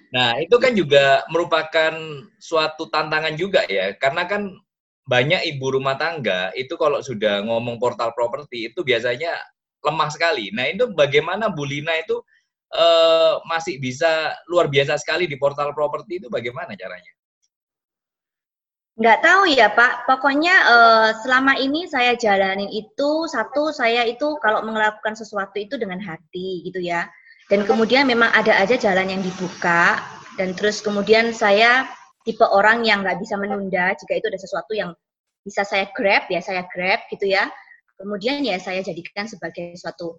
Nah, 0.09 0.41
itu 0.41 0.57
kan 0.57 0.73
juga 0.73 1.21
merupakan 1.29 1.93
suatu 2.41 2.89
tantangan 2.89 3.37
juga 3.37 3.61
ya, 3.69 3.93
karena 4.01 4.25
kan 4.25 4.57
banyak 5.09 5.41
ibu 5.57 5.73
rumah 5.73 5.97
tangga 5.97 6.53
itu 6.53 6.77
kalau 6.77 7.01
sudah 7.01 7.45
ngomong 7.45 7.81
portal 7.81 8.13
properti 8.13 8.73
itu 8.73 8.81
biasanya 8.85 9.37
lemah 9.85 10.13
sekali. 10.13 10.53
Nah 10.53 10.69
itu 10.69 10.93
bagaimana 10.93 11.49
Bu 11.49 11.65
Lina 11.65 11.97
itu 11.97 12.21
uh, 12.77 13.41
masih 13.49 13.81
bisa 13.81 14.37
luar 14.53 14.69
biasa 14.69 15.01
sekali 15.01 15.25
di 15.25 15.41
portal 15.41 15.73
properti 15.73 16.21
itu 16.21 16.29
bagaimana 16.29 16.77
caranya? 16.77 17.13
Nggak 18.99 19.23
tahu 19.23 19.43
ya 19.55 19.71
Pak, 19.71 20.11
pokoknya 20.11 20.55
uh, 20.67 21.11
selama 21.23 21.55
ini 21.55 21.87
saya 21.87 22.19
jalanin 22.19 22.67
itu 22.67 23.31
satu 23.31 23.71
saya 23.71 24.03
itu 24.03 24.35
kalau 24.43 24.67
melakukan 24.67 25.15
sesuatu 25.15 25.55
itu 25.55 25.79
dengan 25.79 26.03
hati 26.03 26.67
gitu 26.67 26.83
ya. 26.83 27.07
Dan 27.47 27.63
kemudian 27.63 28.11
memang 28.11 28.35
ada 28.35 28.59
aja 28.59 28.75
jalan 28.75 29.07
yang 29.07 29.23
dibuka 29.23 30.03
dan 30.35 30.51
terus 30.59 30.83
kemudian 30.83 31.31
saya 31.31 31.87
tipe 32.27 32.43
orang 32.43 32.83
yang 32.83 33.07
nggak 33.07 33.23
bisa 33.23 33.39
menunda 33.39 33.95
jika 33.95 34.19
itu 34.19 34.27
ada 34.35 34.41
sesuatu 34.43 34.75
yang 34.75 34.91
bisa 35.47 35.63
saya 35.63 35.87
grab 35.95 36.27
ya 36.27 36.43
saya 36.43 36.67
grab 36.67 37.07
gitu 37.07 37.31
ya. 37.31 37.47
Kemudian 38.03 38.43
ya 38.43 38.59
saya 38.59 38.83
jadikan 38.83 39.31
sebagai 39.31 39.79
suatu 39.79 40.19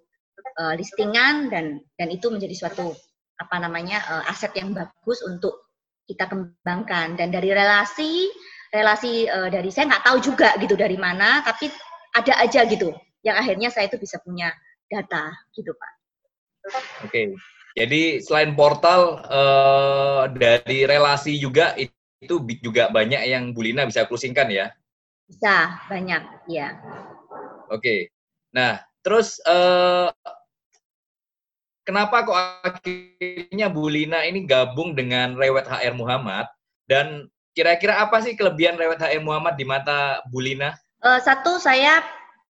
uh, 0.56 0.72
listingan 0.72 1.52
dan 1.52 1.84
dan 2.00 2.08
itu 2.08 2.32
menjadi 2.32 2.56
suatu 2.56 2.96
apa 3.36 3.56
namanya 3.60 4.00
uh, 4.08 4.32
aset 4.32 4.56
yang 4.56 4.72
bagus 4.72 5.20
untuk 5.20 5.68
kita 6.08 6.32
kembangkan 6.32 7.20
dan 7.20 7.28
dari 7.28 7.52
relasi 7.52 8.32
relasi 8.70 9.26
uh, 9.26 9.50
dari 9.50 9.70
saya 9.74 9.90
nggak 9.90 10.06
tahu 10.06 10.18
juga 10.22 10.54
gitu 10.62 10.78
dari 10.78 10.94
mana, 10.94 11.42
tapi 11.42 11.70
ada 12.14 12.42
aja 12.42 12.66
gitu 12.66 12.94
yang 13.20 13.36
akhirnya 13.36 13.68
saya 13.68 13.86
itu 13.90 14.00
bisa 14.00 14.16
punya 14.24 14.50
data 14.88 15.30
gitu 15.54 15.70
pak. 15.76 15.92
Oke, 16.60 17.08
okay. 17.08 17.26
jadi 17.76 18.20
selain 18.20 18.52
portal 18.52 19.22
uh, 19.28 20.28
dari 20.28 20.84
relasi 20.84 21.40
juga 21.40 21.72
itu 21.76 22.36
juga 22.60 22.92
banyak 22.92 23.22
yang 23.28 23.56
Bulina 23.56 23.88
bisa 23.88 24.04
closingkan 24.04 24.52
ya? 24.52 24.68
Bisa 25.24 25.80
banyak, 25.88 26.22
ya. 26.50 26.76
Oke, 27.70 27.80
okay. 27.80 28.00
nah 28.52 28.82
terus 29.00 29.40
uh, 29.48 30.12
kenapa 31.86 32.28
kok 32.28 32.38
akhirnya 32.66 33.72
Bulina 33.72 34.26
ini 34.26 34.44
gabung 34.44 34.92
dengan 34.92 35.38
Rewet 35.38 35.64
HR 35.64 35.96
Muhammad 35.96 36.50
dan 36.90 37.30
Kira-kira 37.50 37.98
apa 37.98 38.22
sih 38.22 38.38
kelebihan 38.38 38.78
Rewet 38.78 39.02
HM 39.02 39.26
Muhammad 39.26 39.58
di 39.58 39.66
mata 39.66 40.22
Bulina? 40.30 40.74
Uh, 41.02 41.18
satu, 41.18 41.58
saya 41.58 41.98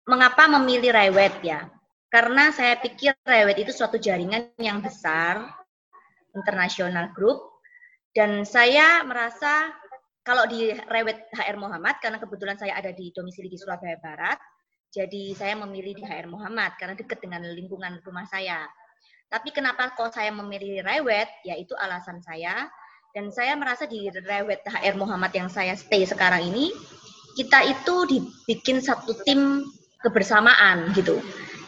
mengapa 0.05 0.45
memilih 0.51 0.93
Rewet 0.93 1.41
ya? 1.41 1.71
Karena 2.13 2.51
saya 2.53 2.77
pikir 2.77 3.17
Rewet 3.25 3.63
itu 3.63 3.73
suatu 3.73 3.97
jaringan 3.97 4.53
yang 4.61 4.83
besar, 4.83 5.47
internasional 6.37 7.15
group, 7.17 7.39
dan 8.13 8.43
saya 8.43 9.07
merasa 9.07 9.71
kalau 10.21 10.45
di 10.45 10.75
Rewet 10.75 11.33
HR 11.33 11.57
Muhammad, 11.57 11.97
karena 12.03 12.21
kebetulan 12.21 12.61
saya 12.61 12.77
ada 12.77 12.93
di 12.93 13.09
domisili 13.17 13.49
di 13.49 13.57
Surabaya 13.57 13.97
Barat, 14.03 14.37
jadi 14.91 15.33
saya 15.39 15.55
memilih 15.55 15.97
di 15.97 16.03
HR 16.03 16.27
Muhammad 16.27 16.75
karena 16.77 16.99
dekat 16.99 17.23
dengan 17.23 17.47
lingkungan 17.47 18.03
rumah 18.03 18.27
saya. 18.27 18.67
Tapi 19.31 19.55
kenapa 19.55 19.95
kok 19.95 20.11
saya 20.11 20.35
memilih 20.35 20.83
Rewet? 20.83 21.31
Yaitu 21.47 21.79
alasan 21.79 22.19
saya 22.19 22.67
dan 23.11 23.35
saya 23.35 23.59
merasa 23.59 23.91
di 23.91 24.07
Rewet 24.07 24.63
HR 24.63 24.95
Muhammad 24.95 25.35
yang 25.35 25.51
saya 25.51 25.75
stay 25.75 26.07
sekarang 26.07 26.47
ini, 26.47 26.71
kita 27.35 27.67
itu 27.67 27.95
dibikin 28.07 28.79
satu 28.79 29.15
tim 29.27 29.67
kebersamaan 29.99 30.95
gitu. 30.95 31.19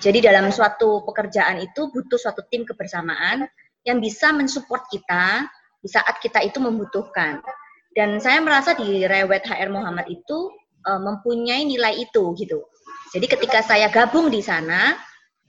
Jadi 0.02 0.22
dalam 0.22 0.50
suatu 0.50 1.02
pekerjaan 1.06 1.62
itu 1.62 1.90
butuh 1.90 2.18
suatu 2.18 2.42
tim 2.50 2.66
kebersamaan 2.66 3.46
yang 3.87 3.99
bisa 3.99 4.30
mensupport 4.30 4.87
kita 4.90 5.46
di 5.82 5.88
saat 5.90 6.18
kita 6.22 6.42
itu 6.42 6.58
membutuhkan. 6.62 7.42
Dan 7.92 8.22
saya 8.22 8.38
merasa 8.38 8.78
di 8.78 9.02
Rewet 9.04 9.46
HR 9.46 9.70
Muhammad 9.70 10.06
itu 10.08 10.50
uh, 10.87 11.00
mempunyai 11.02 11.66
nilai 11.66 11.99
itu 11.99 12.34
gitu. 12.38 12.62
Jadi 13.12 13.26
ketika 13.28 13.61
saya 13.61 13.90
gabung 13.92 14.32
di 14.32 14.40
sana, 14.40 14.96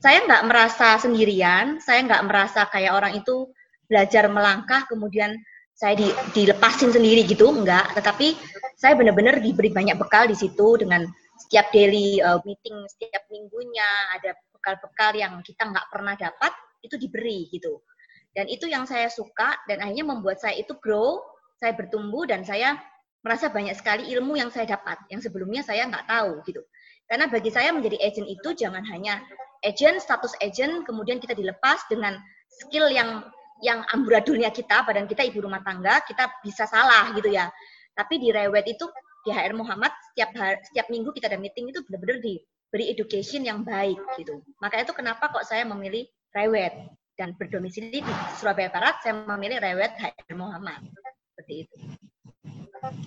saya 0.01 0.25
nggak 0.27 0.43
merasa 0.50 1.00
sendirian, 1.00 1.79
saya 1.79 2.03
nggak 2.03 2.23
merasa 2.27 2.67
kayak 2.67 2.91
orang 2.91 3.13
itu 3.23 3.47
belajar 3.88 4.27
melangkah 4.27 4.83
kemudian 4.89 5.38
saya 5.83 5.99
di, 5.99 6.07
dilepasin 6.31 6.95
sendiri 6.95 7.27
gitu 7.27 7.51
enggak. 7.51 7.91
Tetapi 7.91 8.39
saya 8.79 8.95
benar-benar 8.95 9.43
diberi 9.43 9.67
banyak 9.67 9.99
bekal 9.99 10.31
di 10.31 10.35
situ 10.39 10.79
dengan 10.79 11.03
setiap 11.43 11.67
daily 11.75 12.23
uh, 12.23 12.39
meeting 12.47 12.87
setiap 12.87 13.27
minggunya 13.27 13.83
ada 14.15 14.31
bekal-bekal 14.55 15.11
yang 15.11 15.43
kita 15.43 15.67
nggak 15.67 15.91
pernah 15.91 16.15
dapat 16.15 16.55
itu 16.79 16.95
diberi 16.95 17.51
gitu. 17.51 17.83
Dan 18.31 18.47
itu 18.47 18.71
yang 18.71 18.87
saya 18.87 19.11
suka 19.11 19.59
dan 19.67 19.83
akhirnya 19.83 20.07
membuat 20.07 20.39
saya 20.39 20.55
itu 20.55 20.71
grow 20.79 21.19
saya 21.59 21.75
bertumbuh 21.75 22.23
dan 22.23 22.47
saya 22.47 22.79
merasa 23.23 23.47
banyak 23.47 23.75
sekali 23.75 24.07
ilmu 24.15 24.35
yang 24.35 24.51
saya 24.51 24.67
dapat 24.79 24.99
yang 25.11 25.19
sebelumnya 25.19 25.63
saya 25.67 25.83
nggak 25.87 26.07
tahu 26.07 26.39
gitu. 26.47 26.63
Karena 27.11 27.27
bagi 27.27 27.51
saya 27.51 27.75
menjadi 27.75 27.99
agent 27.99 28.27
itu 28.31 28.49
jangan 28.55 28.83
hanya 28.87 29.19
agent 29.67 29.99
status 29.99 30.31
agent 30.39 30.87
kemudian 30.87 31.19
kita 31.19 31.35
dilepas 31.35 31.83
dengan 31.87 32.19
skill 32.47 32.87
yang 32.91 33.27
yang 33.63 33.82
amburadulnya 33.96 34.51
kita, 34.51 34.84
badan 34.84 35.08
kita 35.08 35.24
ibu 35.24 35.39
rumah 35.39 35.63
tangga, 35.63 36.03
kita 36.03 36.27
bisa 36.43 36.67
salah 36.67 37.15
gitu 37.15 37.32
ya. 37.32 37.48
Tapi 37.96 38.20
di 38.20 38.29
Rewet 38.29 38.67
itu 38.67 38.86
di 39.24 39.32
HR 39.32 39.55
Muhammad 39.55 39.96
setiap 40.12 40.36
setiap 40.67 40.91
minggu 40.91 41.15
kita 41.15 41.32
ada 41.32 41.39
meeting 41.39 41.72
itu 41.72 41.79
benar-benar 41.88 42.20
diberi 42.20 42.91
education 42.91 43.48
yang 43.48 43.63
baik 43.63 43.96
gitu. 44.20 44.43
Maka 44.60 44.84
itu 44.84 44.91
kenapa 44.91 45.32
kok 45.32 45.48
saya 45.48 45.63
memilih 45.63 46.03
Rewet 46.36 46.91
dan 47.15 47.32
berdomisili 47.39 48.03
di 48.03 48.13
Surabaya 48.36 48.67
Barat, 48.67 49.00
saya 49.00 49.15
memilih 49.15 49.63
Rewet 49.63 49.96
HR 49.96 50.36
Muhammad. 50.36 50.84
Seperti 51.32 51.65
itu. 51.65 51.75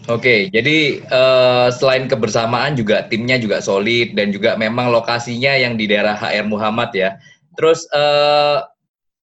Oke, 0.09 0.49
jadi 0.49 1.05
uh, 1.13 1.69
selain 1.69 2.09
kebersamaan 2.09 2.79
juga 2.81 3.05
timnya 3.13 3.37
juga 3.37 3.61
solid 3.61 4.17
dan 4.17 4.33
juga 4.33 4.57
memang 4.57 4.89
lokasinya 4.89 5.53
yang 5.53 5.77
di 5.77 5.85
daerah 5.85 6.17
HR 6.17 6.49
Muhammad 6.49 6.97
ya. 6.97 7.21
Terus 7.61 7.85
uh, 7.93 8.65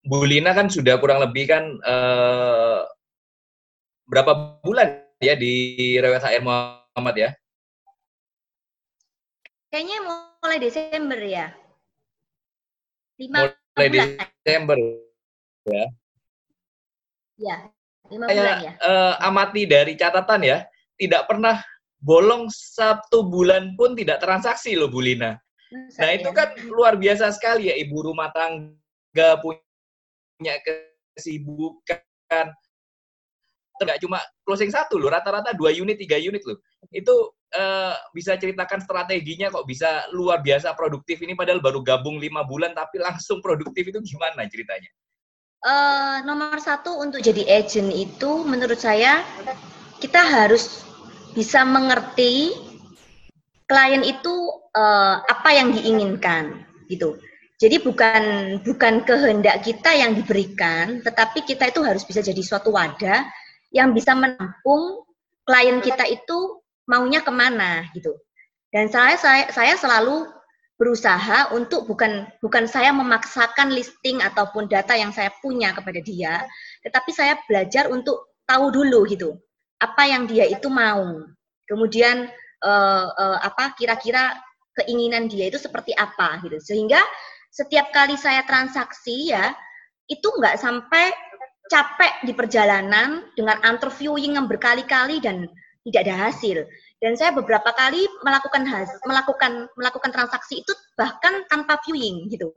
Bu 0.04 0.28
Lina 0.28 0.52
kan 0.52 0.68
sudah 0.68 1.00
kurang 1.00 1.24
lebih 1.24 1.48
kan 1.48 1.80
uh, 1.80 2.84
berapa 4.04 4.60
bulan 4.60 5.00
ya 5.24 5.40
di 5.40 5.96
Rewet 5.96 6.20
HR 6.20 6.44
Muhammad 6.44 7.16
ya? 7.16 7.30
Kayaknya 9.72 9.98
mulai 10.04 10.60
Desember 10.60 11.20
ya. 11.24 11.56
Lima 13.16 13.48
mulai 13.48 13.88
bulan. 13.90 14.08
Desember 14.44 14.78
ya. 15.72 15.86
Ya, 17.40 17.56
lima 18.12 18.26
Saya, 18.28 18.36
bulan 18.36 18.58
ya. 18.60 18.72
Uh, 18.84 19.14
amati 19.24 19.64
dari 19.64 19.96
catatan 19.96 20.44
ya, 20.44 20.68
tidak 21.00 21.32
pernah 21.32 21.64
bolong 22.04 22.52
satu 22.52 23.24
bulan 23.24 23.80
pun 23.80 23.96
tidak 23.96 24.20
transaksi 24.20 24.76
loh 24.76 24.92
Bu 24.92 25.00
Lina. 25.00 25.40
Nah 25.74 26.12
itu 26.12 26.30
ya. 26.30 26.36
kan 26.36 26.50
luar 26.68 27.00
biasa 27.00 27.32
sekali 27.34 27.72
ya 27.72 27.76
ibu 27.80 28.04
rumah 28.04 28.30
tangga 28.36 29.40
punya 29.42 29.64
punya 30.44 30.60
kesibukan 31.16 32.52
tidak 33.80 33.98
cuma 34.04 34.20
closing 34.46 34.70
satu 34.70 35.00
loh, 35.00 35.10
rata-rata 35.10 35.56
dua 35.56 35.72
unit, 35.74 35.98
tiga 35.98 36.20
unit 36.20 36.44
loh. 36.46 36.60
Itu 36.94 37.32
uh, 37.56 37.96
bisa 38.14 38.36
ceritakan 38.38 38.84
strateginya 38.84 39.50
kok 39.50 39.66
bisa 39.66 40.06
luar 40.14 40.44
biasa 40.46 40.76
produktif 40.76 41.24
ini 41.24 41.34
padahal 41.34 41.64
baru 41.64 41.82
gabung 41.82 42.22
lima 42.22 42.46
bulan 42.46 42.78
tapi 42.78 43.02
langsung 43.02 43.42
produktif 43.42 43.90
itu 43.90 43.98
gimana 44.04 44.46
ceritanya? 44.46 44.92
Uh, 45.64 46.20
nomor 46.28 46.60
satu 46.60 47.00
untuk 47.00 47.24
jadi 47.24 47.64
agent 47.64 47.88
itu 47.96 48.44
menurut 48.44 48.78
saya 48.78 49.24
kita 50.04 50.20
harus 50.20 50.84
bisa 51.32 51.64
mengerti 51.64 52.52
klien 53.66 54.04
itu 54.04 54.36
uh, 54.76 55.24
apa 55.24 55.50
yang 55.56 55.72
diinginkan 55.72 56.68
gitu. 56.92 57.16
Jadi 57.64 57.80
bukan 57.80 58.24
bukan 58.60 59.08
kehendak 59.08 59.64
kita 59.64 59.96
yang 59.96 60.12
diberikan, 60.12 61.00
tetapi 61.00 61.48
kita 61.48 61.72
itu 61.72 61.80
harus 61.80 62.04
bisa 62.04 62.20
jadi 62.20 62.44
suatu 62.44 62.76
wadah 62.76 63.24
yang 63.72 63.96
bisa 63.96 64.12
menampung 64.12 65.08
klien 65.48 65.80
kita 65.80 66.04
itu 66.12 66.60
maunya 66.92 67.24
ke 67.24 67.32
mana 67.32 67.88
gitu. 67.96 68.12
Dan 68.68 68.92
saya 68.92 69.16
saya, 69.16 69.48
saya 69.56 69.80
selalu 69.80 70.28
berusaha 70.76 71.56
untuk 71.56 71.88
bukan 71.88 72.28
bukan 72.44 72.68
saya 72.68 72.92
memaksakan 72.92 73.72
listing 73.72 74.20
ataupun 74.20 74.68
data 74.68 75.00
yang 75.00 75.16
saya 75.16 75.32
punya 75.40 75.72
kepada 75.72 76.04
dia, 76.04 76.44
tetapi 76.84 77.16
saya 77.16 77.40
belajar 77.48 77.88
untuk 77.88 78.36
tahu 78.44 78.76
dulu 78.76 79.08
gitu 79.08 79.40
apa 79.80 80.04
yang 80.04 80.28
dia 80.28 80.52
itu 80.52 80.68
mau. 80.68 81.24
Kemudian 81.64 82.28
uh, 82.60 83.08
uh, 83.08 83.40
apa 83.40 83.72
kira-kira 83.80 84.36
keinginan 84.84 85.32
dia 85.32 85.48
itu 85.48 85.60
seperti 85.60 85.96
apa 85.96 86.44
gitu. 86.44 86.60
Sehingga 86.60 87.00
setiap 87.54 87.94
kali 87.94 88.18
saya 88.18 88.42
transaksi 88.50 89.30
ya 89.30 89.54
itu 90.10 90.26
nggak 90.26 90.58
sampai 90.58 91.14
capek 91.70 92.26
di 92.26 92.34
perjalanan 92.34 93.30
dengan 93.38 93.62
interviewing 93.62 94.36
yang 94.42 94.50
berkali-kali 94.50 95.22
dan 95.22 95.46
tidak 95.86 96.02
ada 96.10 96.16
hasil. 96.28 96.66
Dan 96.98 97.14
saya 97.20 97.36
beberapa 97.36 97.70
kali 97.76 98.02
melakukan 98.26 98.64
has, 98.68 98.90
melakukan 99.06 99.68
melakukan 99.78 100.12
transaksi 100.12 100.66
itu 100.66 100.74
bahkan 100.98 101.46
tanpa 101.48 101.78
viewing 101.86 102.32
gitu. 102.32 102.50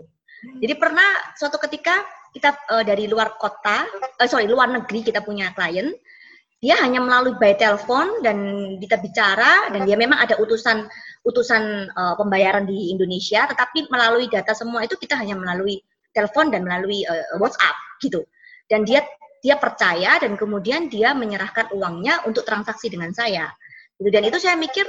Jadi 0.62 0.74
pernah 0.78 1.34
suatu 1.34 1.58
ketika 1.58 2.06
kita 2.30 2.54
uh, 2.70 2.84
dari 2.86 3.10
luar 3.10 3.34
kota, 3.40 3.82
uh, 4.20 4.28
sorry 4.28 4.46
luar 4.46 4.70
negeri 4.70 5.02
kita 5.02 5.24
punya 5.24 5.50
klien, 5.56 5.90
dia 6.62 6.78
hanya 6.80 7.02
melalui 7.02 7.34
by 7.36 7.56
telepon 7.58 8.24
dan 8.24 8.36
kita 8.80 8.96
bicara 9.02 9.68
dan 9.74 9.84
dia 9.84 9.96
memang 9.98 10.22
ada 10.22 10.38
utusan 10.40 10.88
utusan 11.26 11.90
uh, 11.90 12.14
pembayaran 12.14 12.64
di 12.64 12.94
Indonesia, 12.94 13.50
tetapi 13.50 13.90
melalui 13.90 14.30
data 14.30 14.54
semua 14.54 14.86
itu 14.86 14.94
kita 14.94 15.18
hanya 15.18 15.34
melalui 15.34 15.82
telepon 16.14 16.54
dan 16.54 16.62
melalui 16.62 17.02
uh, 17.02 17.36
WhatsApp 17.42 17.74
gitu. 17.98 18.22
Dan 18.70 18.86
dia 18.86 19.02
dia 19.42 19.58
percaya 19.58 20.18
dan 20.22 20.38
kemudian 20.38 20.86
dia 20.86 21.12
menyerahkan 21.12 21.70
uangnya 21.74 22.22
untuk 22.26 22.46
transaksi 22.46 22.90
dengan 22.90 23.10
saya. 23.10 23.50
Gitu. 23.98 24.08
Dan 24.10 24.22
itu 24.26 24.38
saya 24.38 24.54
mikir 24.54 24.86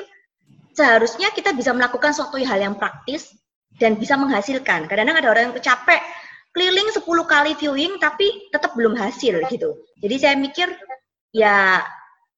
seharusnya 0.78 1.34
kita 1.34 1.58
bisa 1.58 1.74
melakukan 1.74 2.14
suatu 2.14 2.38
hal 2.38 2.62
yang 2.62 2.78
praktis 2.78 3.34
dan 3.82 3.98
bisa 3.98 4.18
menghasilkan. 4.18 4.86
Kadang-kadang 4.86 5.18
ada 5.22 5.30
orang 5.30 5.44
yang 5.52 5.56
capek 5.58 6.02
keliling 6.54 6.90
10 6.90 7.02
kali 7.06 7.52
viewing 7.54 8.02
tapi 8.02 8.50
tetap 8.50 8.74
belum 8.74 8.98
hasil 8.98 9.46
gitu. 9.50 9.78
Jadi 10.02 10.16
saya 10.18 10.34
mikir 10.38 10.70
ya 11.34 11.86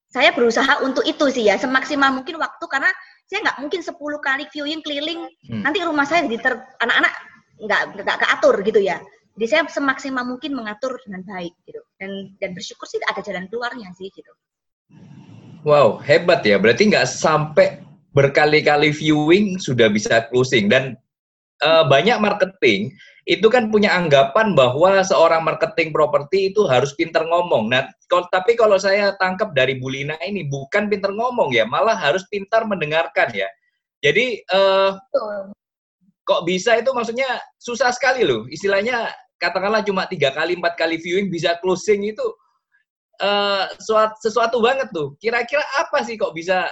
saya 0.09 0.33
berusaha 0.33 0.81
untuk 0.83 1.05
itu 1.05 1.29
sih 1.29 1.47
ya 1.47 1.55
semaksimal 1.55 2.11
mungkin 2.11 2.35
waktu 2.41 2.65
karena 2.65 2.89
saya 3.29 3.45
nggak 3.45 3.57
mungkin 3.61 3.81
10 3.85 3.93
kali 4.25 4.43
viewing 4.49 4.81
keliling. 4.81 5.21
Hmm. 5.45 5.61
nanti 5.61 5.85
rumah 5.85 6.03
saya 6.09 6.25
jadi 6.25 6.41
ter 6.41 6.53
anak-anak 6.81 7.13
nggak 7.61 7.81
nggak 8.01 8.17
keatur 8.25 8.55
gitu 8.65 8.81
ya. 8.81 8.97
Jadi 9.37 9.45
saya 9.45 9.61
semaksimal 9.69 10.25
mungkin 10.25 10.57
mengatur 10.57 10.97
dengan 11.05 11.21
baik 11.29 11.53
gitu. 11.69 11.79
Dan 12.01 12.33
dan 12.41 12.57
bersyukur 12.57 12.89
sih 12.89 12.97
ada 13.05 13.21
jalan 13.21 13.45
keluarnya 13.47 13.93
sih 13.93 14.09
gitu. 14.09 14.33
Wow 15.61 16.01
hebat 16.01 16.41
ya. 16.41 16.57
Berarti 16.57 16.89
nggak 16.89 17.05
sampai 17.05 17.85
berkali-kali 18.17 18.89
viewing 18.89 19.61
sudah 19.61 19.93
bisa 19.93 20.25
closing. 20.33 20.65
Dan 20.65 20.97
uh, 21.61 21.85
banyak 21.85 22.17
marketing 22.17 22.97
itu 23.29 23.45
kan 23.45 23.69
punya 23.69 23.93
anggapan 23.93 24.57
bahwa 24.57 25.05
seorang 25.05 25.45
marketing 25.45 25.93
properti 25.93 26.49
itu 26.49 26.65
harus 26.65 26.97
pinter 26.97 27.21
ngomong. 27.29 27.69
Nah, 27.69 27.85
tapi 28.09 28.57
kalau 28.57 28.81
saya 28.81 29.13
tangkap 29.21 29.53
dari 29.53 29.77
Bulina 29.77 30.17
ini 30.25 30.49
bukan 30.49 30.89
pinter 30.89 31.13
ngomong 31.13 31.53
ya, 31.53 31.61
malah 31.69 31.93
harus 31.93 32.25
pintar 32.33 32.65
mendengarkan 32.65 33.29
ya. 33.29 33.45
Jadi 34.01 34.41
uh, 34.49 34.97
kok 36.25 36.41
bisa 36.49 36.81
itu 36.81 36.89
maksudnya 36.89 37.37
susah 37.61 37.93
sekali 37.93 38.25
loh. 38.25 38.49
Istilahnya 38.49 39.13
katakanlah 39.37 39.85
cuma 39.85 40.09
tiga 40.09 40.33
kali 40.33 40.57
empat 40.57 40.73
kali 40.73 40.97
viewing 40.97 41.29
bisa 41.29 41.53
closing 41.61 42.09
itu 42.09 42.25
uh, 43.21 43.69
sesuatu, 43.77 44.17
sesuatu 44.25 44.57
banget 44.57 44.89
tuh. 44.89 45.13
Kira-kira 45.21 45.61
apa 45.77 46.01
sih 46.01 46.17
kok 46.17 46.33
bisa 46.33 46.65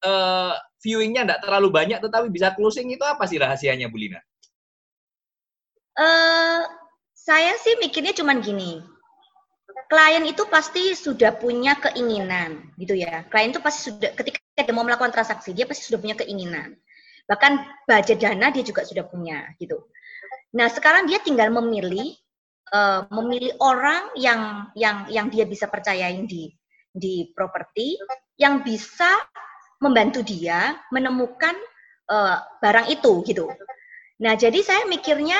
uh, 0.00 0.56
viewingnya 0.80 1.28
tidak 1.28 1.40
terlalu 1.44 1.68
banyak 1.68 2.00
tetapi 2.00 2.32
bisa 2.32 2.56
closing 2.56 2.88
itu 2.88 3.04
apa 3.04 3.28
sih 3.28 3.36
rahasianya 3.36 3.92
Bulina? 3.92 4.24
Uh, 5.94 6.66
saya 7.14 7.54
sih 7.62 7.78
mikirnya 7.78 8.12
cuman 8.12 8.42
gini. 8.42 8.82
Klien 9.90 10.24
itu 10.26 10.46
pasti 10.48 10.96
sudah 10.96 11.34
punya 11.38 11.78
keinginan, 11.78 12.72
gitu 12.78 12.94
ya. 12.98 13.26
Klien 13.30 13.52
itu 13.54 13.60
pasti 13.62 13.90
sudah 13.90 14.10
ketika 14.16 14.38
dia 14.54 14.74
mau 14.74 14.86
melakukan 14.86 15.12
transaksi, 15.12 15.54
dia 15.54 15.66
pasti 15.66 15.86
sudah 15.86 16.00
punya 16.00 16.16
keinginan. 16.18 16.78
Bahkan 17.30 17.52
budget 17.88 18.18
dana 18.20 18.50
dia 18.50 18.64
juga 18.64 18.82
sudah 18.86 19.04
punya, 19.06 19.50
gitu. 19.58 19.86
Nah, 20.54 20.70
sekarang 20.70 21.10
dia 21.10 21.18
tinggal 21.20 21.50
memilih 21.50 22.14
uh, 22.70 23.06
memilih 23.10 23.54
orang 23.60 24.14
yang 24.14 24.70
yang 24.78 25.06
yang 25.10 25.26
dia 25.28 25.44
bisa 25.44 25.66
percayain 25.66 26.26
di 26.26 26.54
di 26.94 27.34
properti 27.34 27.98
yang 28.38 28.62
bisa 28.62 29.10
membantu 29.82 30.22
dia 30.22 30.78
menemukan 30.94 31.54
uh, 32.08 32.38
barang 32.62 32.86
itu 32.88 33.26
gitu. 33.26 33.50
Nah, 34.22 34.38
jadi 34.38 34.62
saya 34.62 34.82
mikirnya 34.86 35.36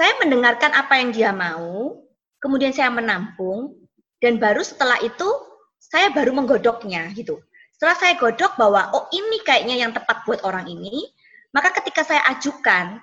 saya 0.00 0.16
mendengarkan 0.16 0.72
apa 0.72 0.96
yang 0.96 1.12
dia 1.12 1.28
mau, 1.28 2.00
kemudian 2.40 2.72
saya 2.72 2.88
menampung, 2.88 3.76
dan 4.16 4.40
baru 4.40 4.64
setelah 4.64 4.96
itu 5.04 5.28
saya 5.76 6.08
baru 6.08 6.32
menggodoknya 6.32 7.12
gitu. 7.12 7.36
Setelah 7.76 7.96
saya 8.00 8.16
godok 8.16 8.56
bahwa 8.56 8.96
oh 8.96 9.12
ini 9.12 9.44
kayaknya 9.44 9.76
yang 9.76 9.92
tepat 9.92 10.24
buat 10.24 10.40
orang 10.48 10.72
ini, 10.72 11.04
maka 11.52 11.76
ketika 11.76 12.00
saya 12.00 12.24
ajukan 12.32 12.96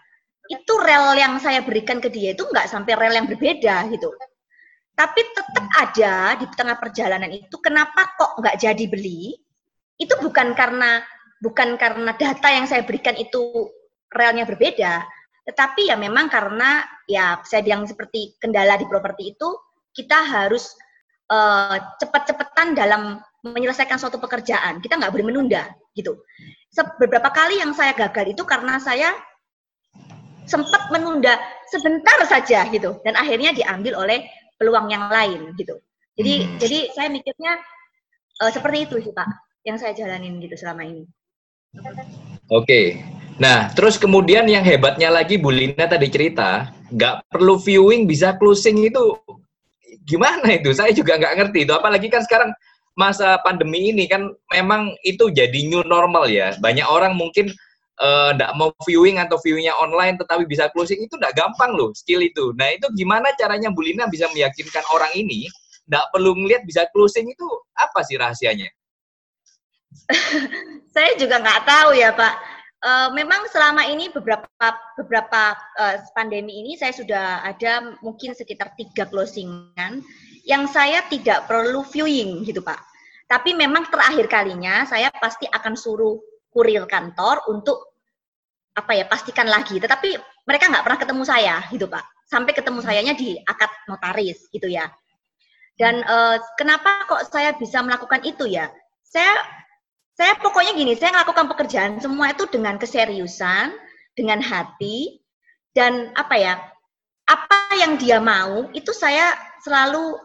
itu 0.49 0.73
rel 0.81 1.13
yang 1.13 1.37
saya 1.37 1.61
berikan 1.61 2.01
ke 2.01 2.09
dia 2.09 2.33
itu 2.33 2.49
nggak 2.49 2.65
sampai 2.65 2.97
rel 2.97 3.13
yang 3.13 3.29
berbeda 3.29 3.93
gitu. 3.93 4.09
Tapi 4.97 5.21
tetap 5.21 5.69
ada 5.77 6.33
di 6.41 6.49
tengah 6.49 6.81
perjalanan 6.81 7.29
itu 7.29 7.61
kenapa 7.61 8.09
kok 8.17 8.41
nggak 8.41 8.57
jadi 8.57 8.85
beli? 8.89 9.37
Itu 10.01 10.17
bukan 10.17 10.57
karena 10.57 11.05
bukan 11.45 11.77
karena 11.77 12.17
data 12.17 12.49
yang 12.49 12.65
saya 12.65 12.81
berikan 12.81 13.13
itu 13.13 13.69
relnya 14.09 14.49
berbeda, 14.49 15.05
tetapi 15.47 15.87
ya 15.87 15.95
memang 15.95 16.27
karena 16.27 16.83
ya 17.07 17.39
saya 17.47 17.63
bilang 17.63 17.87
seperti 17.87 18.35
kendala 18.35 18.75
di 18.75 18.83
properti 18.83 19.31
itu 19.31 19.47
kita 19.95 20.19
harus 20.27 20.75
uh, 21.31 21.79
cepat-cepatan 22.03 22.75
dalam 22.75 23.23
menyelesaikan 23.47 23.95
suatu 23.95 24.19
pekerjaan. 24.19 24.83
Kita 24.83 24.99
nggak 24.99 25.15
boleh 25.15 25.25
menunda 25.31 25.71
gitu. 25.95 26.19
Beberapa 26.99 27.31
kali 27.31 27.63
yang 27.63 27.71
saya 27.71 27.95
gagal 27.95 28.35
itu 28.35 28.43
karena 28.43 28.77
saya 28.77 29.15
sempat 30.47 30.91
menunda 30.91 31.39
sebentar 31.67 32.23
saja 32.23 32.67
gitu 32.71 33.03
dan 33.03 33.19
akhirnya 33.19 33.51
diambil 33.51 34.03
oleh 34.03 34.27
peluang 34.59 34.91
yang 34.91 35.07
lain 35.07 35.55
gitu. 35.55 35.79
Jadi 36.19 36.33
hmm. 36.43 36.51
jadi 36.59 36.79
saya 36.91 37.07
mikirnya 37.07 37.51
uh, 38.43 38.51
seperti 38.51 38.77
itu 38.83 38.95
sih 38.99 39.13
Pak 39.15 39.27
yang 39.63 39.79
saya 39.79 39.95
jalanin 39.95 40.43
gitu 40.43 40.59
selama 40.59 40.83
ini. 40.83 41.03
Oke, 42.47 43.03
Nah, 43.37 43.69
terus 43.77 44.01
kemudian 44.01 44.49
yang 44.49 44.65
hebatnya 44.65 45.13
lagi 45.13 45.37
Bu 45.37 45.53
Lina 45.53 45.85
tadi 45.85 46.09
cerita, 46.09 46.73
nggak 46.89 47.29
perlu 47.29 47.61
viewing 47.61 48.09
bisa 48.09 48.33
closing 48.41 48.81
itu 48.81 49.13
gimana 50.09 50.57
itu? 50.57 50.73
Saya 50.73 50.89
juga 50.89 51.21
nggak 51.21 51.33
ngerti 51.37 51.69
itu. 51.69 51.73
Apalagi 51.73 52.09
kan 52.09 52.25
sekarang 52.25 52.49
masa 52.97 53.37
pandemi 53.45 53.93
ini 53.93 54.09
kan 54.09 54.33
memang 54.49 54.97
itu 55.05 55.29
jadi 55.29 55.69
new 55.69 55.85
normal 55.85 56.25
ya. 56.25 56.57
Banyak 56.57 56.89
orang 56.89 57.13
mungkin 57.13 57.53
eh, 58.01 58.29
nggak 58.33 58.57
mau 58.57 58.73
viewing 58.89 59.21
atau 59.21 59.37
viewingnya 59.37 59.77
online 59.77 60.17
tetapi 60.17 60.49
bisa 60.49 60.73
closing 60.73 60.97
itu 61.05 61.13
nggak 61.13 61.37
gampang 61.37 61.77
loh 61.77 61.93
skill 61.93 62.25
itu. 62.25 62.57
Nah 62.57 62.73
itu 62.73 62.89
gimana 62.97 63.29
caranya 63.37 63.69
Bu 63.69 63.85
Lina 63.85 64.09
bisa 64.09 64.25
meyakinkan 64.33 64.81
orang 64.89 65.13
ini 65.13 65.45
nggak 65.85 66.09
perlu 66.09 66.33
ngeliat 66.33 66.65
bisa 66.65 66.89
closing 66.89 67.29
itu 67.29 67.45
apa 67.77 68.01
sih 68.01 68.17
rahasianya? 68.17 68.65
Saya 70.97 71.13
juga 71.21 71.37
nggak 71.37 71.61
tahu 71.69 71.93
ya 71.93 72.09
Pak 72.17 72.56
Uh, 72.87 73.11
memang 73.11 73.43
selama 73.51 73.83
ini 73.83 74.07
beberapa 74.07 74.47
beberapa 74.95 75.59
uh, 75.75 75.99
pandemi 76.15 76.63
ini 76.63 76.79
saya 76.79 76.95
sudah 76.95 77.43
ada 77.43 77.99
mungkin 77.99 78.31
sekitar 78.31 78.79
tiga 78.79 79.03
closingan 79.03 79.99
yang 80.47 80.63
saya 80.71 81.03
tidak 81.11 81.51
perlu 81.51 81.83
viewing 81.83 82.47
gitu 82.47 82.63
pak. 82.63 82.79
Tapi 83.27 83.51
memang 83.59 83.91
terakhir 83.91 84.31
kalinya 84.31 84.87
saya 84.87 85.11
pasti 85.19 85.43
akan 85.51 85.75
suruh 85.75 86.15
kurir 86.47 86.87
kantor 86.87 87.43
untuk 87.51 87.91
apa 88.71 88.95
ya 88.95 89.03
pastikan 89.03 89.51
lagi. 89.51 89.83
Tetapi 89.83 90.15
mereka 90.47 90.71
nggak 90.71 90.85
pernah 90.87 90.99
ketemu 91.03 91.23
saya 91.27 91.55
gitu 91.67 91.91
pak. 91.91 92.07
Sampai 92.23 92.55
ketemu 92.55 92.79
sayanya 92.79 93.19
di 93.19 93.35
akad 93.43 93.67
notaris 93.91 94.47
gitu 94.47 94.71
ya. 94.71 94.87
Dan 95.75 96.07
uh, 96.07 96.39
kenapa 96.55 97.03
kok 97.03 97.27
saya 97.27 97.51
bisa 97.51 97.83
melakukan 97.83 98.23
itu 98.23 98.47
ya? 98.47 98.71
Saya 99.03 99.43
saya 100.17 100.33
pokoknya 100.41 100.73
gini, 100.73 100.97
saya 100.97 101.13
melakukan 101.13 101.45
pekerjaan 101.45 102.01
semua 102.01 102.33
itu 102.33 102.49
dengan 102.49 102.81
keseriusan, 102.81 103.69
dengan 104.17 104.41
hati, 104.41 105.21
dan 105.77 106.09
apa 106.17 106.35
ya, 106.41 106.57
apa 107.29 107.77
yang 107.77 108.01
dia 108.01 108.17
mau 108.17 108.65
itu 108.73 108.89
saya 108.97 109.37
selalu 109.61 110.17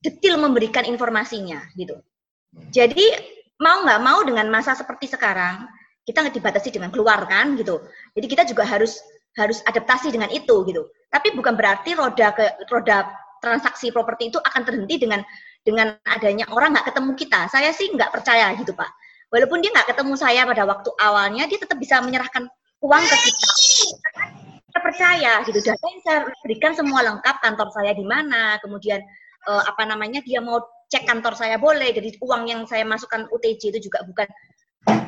detil 0.00 0.40
memberikan 0.40 0.88
informasinya 0.88 1.60
gitu. 1.76 2.00
Jadi 2.72 3.12
mau 3.60 3.84
nggak 3.84 4.00
mau 4.00 4.24
dengan 4.24 4.48
masa 4.48 4.72
seperti 4.72 5.12
sekarang 5.12 5.68
kita 6.08 6.24
nggak 6.24 6.36
dibatasi 6.40 6.72
dengan 6.72 6.88
keluar 6.88 7.28
kan 7.28 7.60
gitu. 7.60 7.84
Jadi 8.16 8.26
kita 8.32 8.42
juga 8.48 8.64
harus 8.64 8.96
harus 9.36 9.60
adaptasi 9.68 10.16
dengan 10.16 10.32
itu 10.32 10.64
gitu. 10.64 10.88
Tapi 11.12 11.36
bukan 11.36 11.60
berarti 11.60 11.92
roda 11.92 12.32
ke 12.32 12.56
roda 12.72 13.04
transaksi 13.44 13.92
properti 13.92 14.32
itu 14.32 14.40
akan 14.40 14.62
terhenti 14.64 14.96
dengan 14.96 15.20
dengan 15.60 15.92
adanya 16.08 16.48
orang 16.48 16.72
nggak 16.72 16.88
ketemu 16.88 17.12
kita. 17.20 17.40
Saya 17.52 17.68
sih 17.76 17.92
nggak 17.92 18.16
percaya 18.16 18.48
gitu 18.56 18.72
pak 18.72 18.88
walaupun 19.30 19.58
dia 19.62 19.70
nggak 19.74 19.94
ketemu 19.94 20.14
saya 20.14 20.42
pada 20.46 20.64
waktu 20.64 20.90
awalnya 21.02 21.44
dia 21.50 21.58
tetap 21.58 21.78
bisa 21.78 21.98
menyerahkan 22.02 22.46
uang 22.82 23.04
ke 23.04 23.16
kita. 23.26 23.48
Kita 24.66 24.78
percaya 24.84 25.32
gitu. 25.48 25.58
Data 25.64 25.86
yang 25.88 26.02
saya 26.04 26.18
berikan 26.44 26.72
semua 26.76 27.00
lengkap 27.02 27.36
kantor 27.40 27.68
saya 27.72 27.96
di 27.96 28.04
mana 28.04 28.60
kemudian 28.60 29.00
uh, 29.48 29.62
apa 29.64 29.88
namanya 29.88 30.20
dia 30.20 30.38
mau 30.44 30.60
cek 30.92 31.08
kantor 31.08 31.34
saya 31.34 31.56
boleh. 31.56 31.90
Jadi 31.90 32.20
uang 32.20 32.42
yang 32.46 32.60
saya 32.68 32.84
masukkan 32.84 33.26
UTJ 33.32 33.72
itu 33.76 33.90
juga 33.90 34.04
bukan 34.04 34.28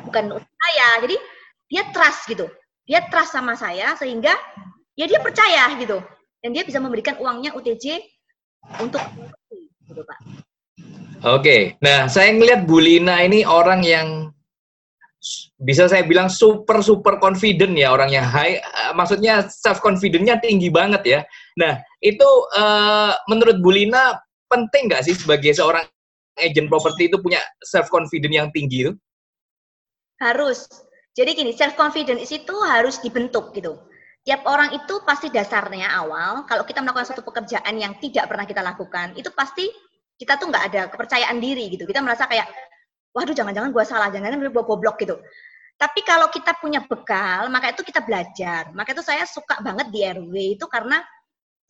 bukan 0.09 0.25
saya. 0.41 0.89
Jadi 1.05 1.17
dia 1.69 1.83
trust 1.93 2.27
gitu. 2.27 2.49
Dia 2.89 3.05
trust 3.13 3.37
sama 3.37 3.53
saya 3.55 3.93
sehingga 4.01 4.33
ya 4.97 5.05
dia 5.05 5.21
percaya 5.21 5.69
gitu. 5.77 6.01
Dan 6.41 6.55
dia 6.57 6.65
bisa 6.65 6.81
memberikan 6.81 7.21
uangnya 7.21 7.53
UTJ 7.53 8.01
untuk 8.81 9.03
gitu 9.89 10.05
pak 10.05 10.48
Oke, 11.27 11.75
nah 11.83 12.07
saya 12.07 12.31
ngelihat 12.31 12.63
Bulina 12.63 13.19
ini 13.27 13.43
orang 13.43 13.83
yang 13.83 14.31
bisa 15.59 15.91
saya 15.91 16.07
bilang 16.07 16.31
super 16.31 16.79
super 16.79 17.19
confident 17.19 17.75
ya 17.75 17.91
orangnya 17.91 18.23
high, 18.23 18.63
uh, 18.63 18.95
maksudnya 18.95 19.43
self 19.51 19.83
confidentnya 19.83 20.39
tinggi 20.39 20.71
banget 20.71 21.03
ya. 21.03 21.21
Nah 21.59 21.83
itu 22.07 22.29
uh, 22.55 23.19
menurut 23.27 23.59
Bulina 23.59 24.15
penting 24.47 24.87
nggak 24.87 25.11
sih 25.11 25.19
sebagai 25.19 25.59
seorang 25.59 25.83
agent 26.39 26.71
properti 26.71 27.11
itu 27.11 27.19
punya 27.19 27.43
self 27.67 27.91
confidence 27.91 28.35
yang 28.39 28.49
tinggi 28.55 28.87
itu? 28.87 28.93
Harus. 30.23 30.71
Jadi 31.19 31.35
gini, 31.35 31.51
self 31.51 31.75
confidence 31.75 32.31
itu 32.31 32.55
harus 32.63 33.03
dibentuk 33.03 33.51
gitu. 33.59 33.75
Tiap 34.23 34.47
orang 34.47 34.71
itu 34.71 35.03
pasti 35.03 35.35
dasarnya 35.35 35.91
awal, 35.99 36.47
kalau 36.47 36.63
kita 36.63 36.79
melakukan 36.79 37.11
suatu 37.11 37.27
pekerjaan 37.27 37.75
yang 37.75 37.99
tidak 37.99 38.31
pernah 38.31 38.47
kita 38.47 38.63
lakukan, 38.63 39.19
itu 39.19 39.35
pasti 39.35 39.67
kita 40.19 40.35
tuh 40.37 40.51
nggak 40.51 40.65
ada 40.75 40.83
kepercayaan 40.91 41.39
diri 41.39 41.71
gitu. 41.71 41.87
Kita 41.87 42.03
merasa 42.03 42.27
kayak, 42.27 42.51
waduh 43.15 43.33
jangan-jangan 43.33 43.71
gue 43.71 43.85
salah, 43.87 44.11
jangan-jangan 44.11 44.51
gue 44.51 44.65
goblok 44.67 44.99
gitu. 44.99 45.17
Tapi 45.79 46.03
kalau 46.03 46.27
kita 46.27 46.59
punya 46.59 46.83
bekal, 46.83 47.47
maka 47.55 47.71
itu 47.71 47.87
kita 47.87 48.03
belajar. 48.03 48.75
Maka 48.75 48.99
itu 48.99 49.03
saya 49.07 49.23
suka 49.23 49.63
banget 49.63 49.95
di 49.95 50.03
RW 50.03 50.59
itu 50.59 50.67
karena 50.67 50.99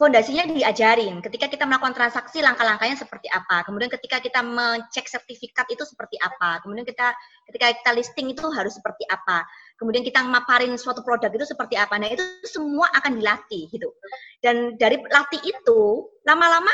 fondasinya 0.00 0.48
diajarin. 0.48 1.20
Ketika 1.20 1.50
kita 1.50 1.68
melakukan 1.68 1.92
transaksi, 1.92 2.40
langkah-langkahnya 2.40 2.96
seperti 2.96 3.28
apa. 3.28 3.66
Kemudian 3.68 3.92
ketika 3.92 4.22
kita 4.22 4.40
mengecek 4.40 5.04
sertifikat 5.10 5.68
itu 5.68 5.84
seperti 5.84 6.16
apa. 6.24 6.62
Kemudian 6.64 6.88
kita 6.88 7.12
ketika 7.52 7.66
kita 7.84 7.90
listing 7.92 8.32
itu 8.32 8.48
harus 8.48 8.80
seperti 8.80 9.04
apa. 9.12 9.44
Kemudian 9.76 10.06
kita 10.06 10.24
maparin 10.24 10.72
suatu 10.80 11.04
produk 11.04 11.28
itu 11.28 11.44
seperti 11.44 11.76
apa. 11.76 12.00
Nah 12.00 12.08
itu 12.08 12.24
semua 12.48 12.88
akan 12.96 13.20
dilatih 13.20 13.68
gitu. 13.68 13.92
Dan 14.40 14.80
dari 14.80 15.02
latih 15.04 15.42
itu, 15.44 16.08
lama-lama 16.24 16.72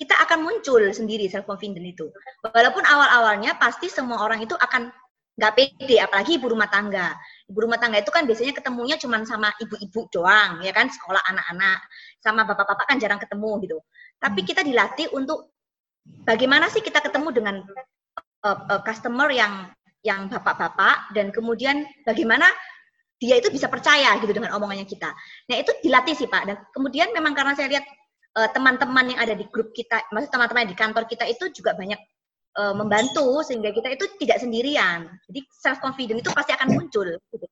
kita 0.00 0.16
akan 0.24 0.48
muncul 0.48 0.80
sendiri 0.88 1.28
self 1.28 1.44
confidence 1.44 1.84
itu. 1.84 2.06
Walaupun 2.40 2.80
awal-awalnya 2.80 3.60
pasti 3.60 3.92
semua 3.92 4.24
orang 4.24 4.40
itu 4.40 4.56
akan 4.56 4.88
nggak 5.40 5.56
pede 5.56 5.96
apalagi 5.96 6.36
ibu 6.36 6.52
rumah 6.52 6.68
tangga 6.68 7.16
ibu 7.48 7.64
rumah 7.64 7.80
tangga 7.80 7.96
itu 7.96 8.12
kan 8.12 8.28
biasanya 8.28 8.52
ketemunya 8.52 9.00
cuma 9.00 9.24
sama 9.24 9.48
ibu-ibu 9.56 10.04
doang 10.12 10.60
ya 10.60 10.68
kan 10.68 10.92
sekolah 10.92 11.16
anak-anak 11.32 11.80
sama 12.20 12.44
bapak-bapak 12.44 12.84
kan 12.84 13.00
jarang 13.00 13.16
ketemu 13.16 13.50
gitu 13.64 13.78
tapi 14.20 14.44
hmm. 14.44 14.48
kita 14.52 14.60
dilatih 14.60 15.08
untuk 15.16 15.48
bagaimana 16.28 16.68
sih 16.68 16.84
kita 16.84 17.00
ketemu 17.00 17.32
dengan 17.32 17.56
uh, 18.44 18.58
uh, 18.68 18.80
customer 18.84 19.32
yang 19.32 19.72
yang 20.04 20.28
bapak-bapak 20.28 21.12
dan 21.16 21.32
kemudian 21.32 21.88
bagaimana 22.04 22.44
dia 23.20 23.36
itu 23.36 23.52
bisa 23.52 23.68
percaya 23.68 24.16
gitu 24.16 24.32
dengan 24.32 24.56
omongannya 24.56 24.88
kita. 24.88 25.12
Nah 25.52 25.56
itu 25.60 25.68
dilatih 25.84 26.16
sih 26.16 26.24
Pak. 26.24 26.42
Dan 26.48 26.56
kemudian 26.72 27.12
memang 27.12 27.36
karena 27.36 27.52
saya 27.52 27.68
lihat 27.68 27.84
teman-teman 28.30 29.04
uh, 29.06 29.10
yang 29.14 29.20
ada 29.20 29.34
di 29.34 29.46
grup 29.50 29.74
kita, 29.74 30.06
maksud 30.14 30.30
teman-teman 30.30 30.70
di 30.70 30.76
kantor 30.78 31.04
kita 31.10 31.26
itu 31.26 31.50
juga 31.50 31.74
banyak 31.74 31.98
uh, 32.58 32.74
membantu 32.74 33.42
sehingga 33.42 33.74
kita 33.74 33.90
itu 33.94 34.06
tidak 34.22 34.38
sendirian. 34.38 35.10
Jadi 35.30 35.40
self 35.50 35.78
confidence 35.82 36.22
itu 36.22 36.30
pasti 36.30 36.54
akan 36.54 36.68
muncul. 36.74 37.06
Oke, 37.10 37.42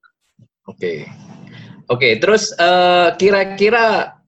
okay. 0.67 0.99
oke. 1.91 1.99
Okay, 1.99 2.13
terus 2.23 2.55
uh, 2.59 3.15
kira-kira 3.19 4.19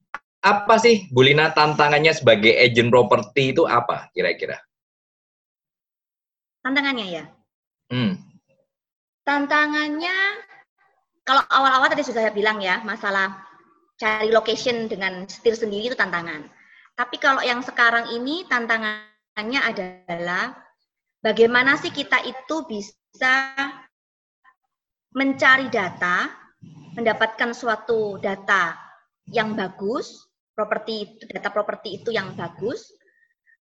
apa 0.41 0.75
sih 0.81 1.05
Bulina 1.13 1.53
tantangannya 1.53 2.17
sebagai 2.17 2.57
agent 2.57 2.89
properti 2.89 3.53
itu 3.53 3.69
apa 3.69 4.09
kira-kira? 4.17 4.57
Tantangannya 6.61 7.07
ya. 7.09 7.25
Hmm. 7.93 8.17
Tantangannya 9.25 10.17
kalau 11.25 11.45
awal-awal 11.47 11.93
tadi 11.93 12.03
sudah 12.03 12.27
saya 12.27 12.35
bilang 12.35 12.59
ya 12.59 12.81
masalah 12.83 13.50
cari 14.01 14.33
location 14.33 14.89
dengan 14.89 15.29
setir 15.29 15.53
sendiri 15.53 15.93
itu 15.93 15.99
tantangan. 15.99 16.49
Tapi 16.97 17.21
kalau 17.21 17.45
yang 17.45 17.61
sekarang 17.61 18.09
ini 18.17 18.49
tantangan 18.49 19.05
pertanyaannya 19.37 19.61
adalah 19.73 20.45
bagaimana 21.21 21.77
sih 21.77 21.93
kita 21.93 22.25
itu 22.25 22.57
bisa 22.65 23.57
mencari 25.13 25.69
data, 25.69 26.33
mendapatkan 26.97 27.53
suatu 27.53 28.17
data 28.19 28.75
yang 29.29 29.53
bagus, 29.53 30.29
properti 30.57 31.21
data 31.29 31.53
properti 31.53 32.03
itu 32.03 32.11
yang 32.11 32.35
bagus, 32.35 32.89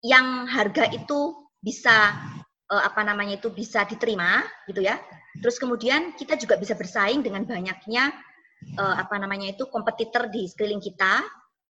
yang 0.06 0.46
harga 0.46 0.88
itu 0.94 1.50
bisa 1.60 2.14
eh, 2.70 2.84
apa 2.86 3.02
namanya 3.02 3.42
itu 3.42 3.50
bisa 3.50 3.84
diterima 3.90 4.46
gitu 4.70 4.86
ya. 4.86 5.02
Terus 5.38 5.62
kemudian 5.62 6.18
kita 6.18 6.38
juga 6.42 6.58
bisa 6.58 6.74
bersaing 6.74 7.22
dengan 7.22 7.46
banyaknya 7.46 8.14
eh, 8.66 8.96
apa 8.98 9.16
namanya 9.18 9.54
itu 9.54 9.68
kompetitor 9.70 10.30
di 10.32 10.48
sekeliling 10.50 10.82
kita 10.82 11.22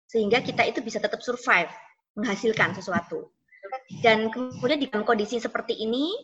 sehingga 0.08 0.40
kita 0.40 0.64
itu 0.64 0.80
bisa 0.80 0.98
tetap 0.98 1.20
survive 1.20 1.68
menghasilkan 2.16 2.72
sesuatu. 2.74 3.28
Dan 4.00 4.32
kemudian 4.32 4.80
di 4.80 4.88
kondisi 4.88 5.36
seperti 5.36 5.76
ini, 5.76 6.16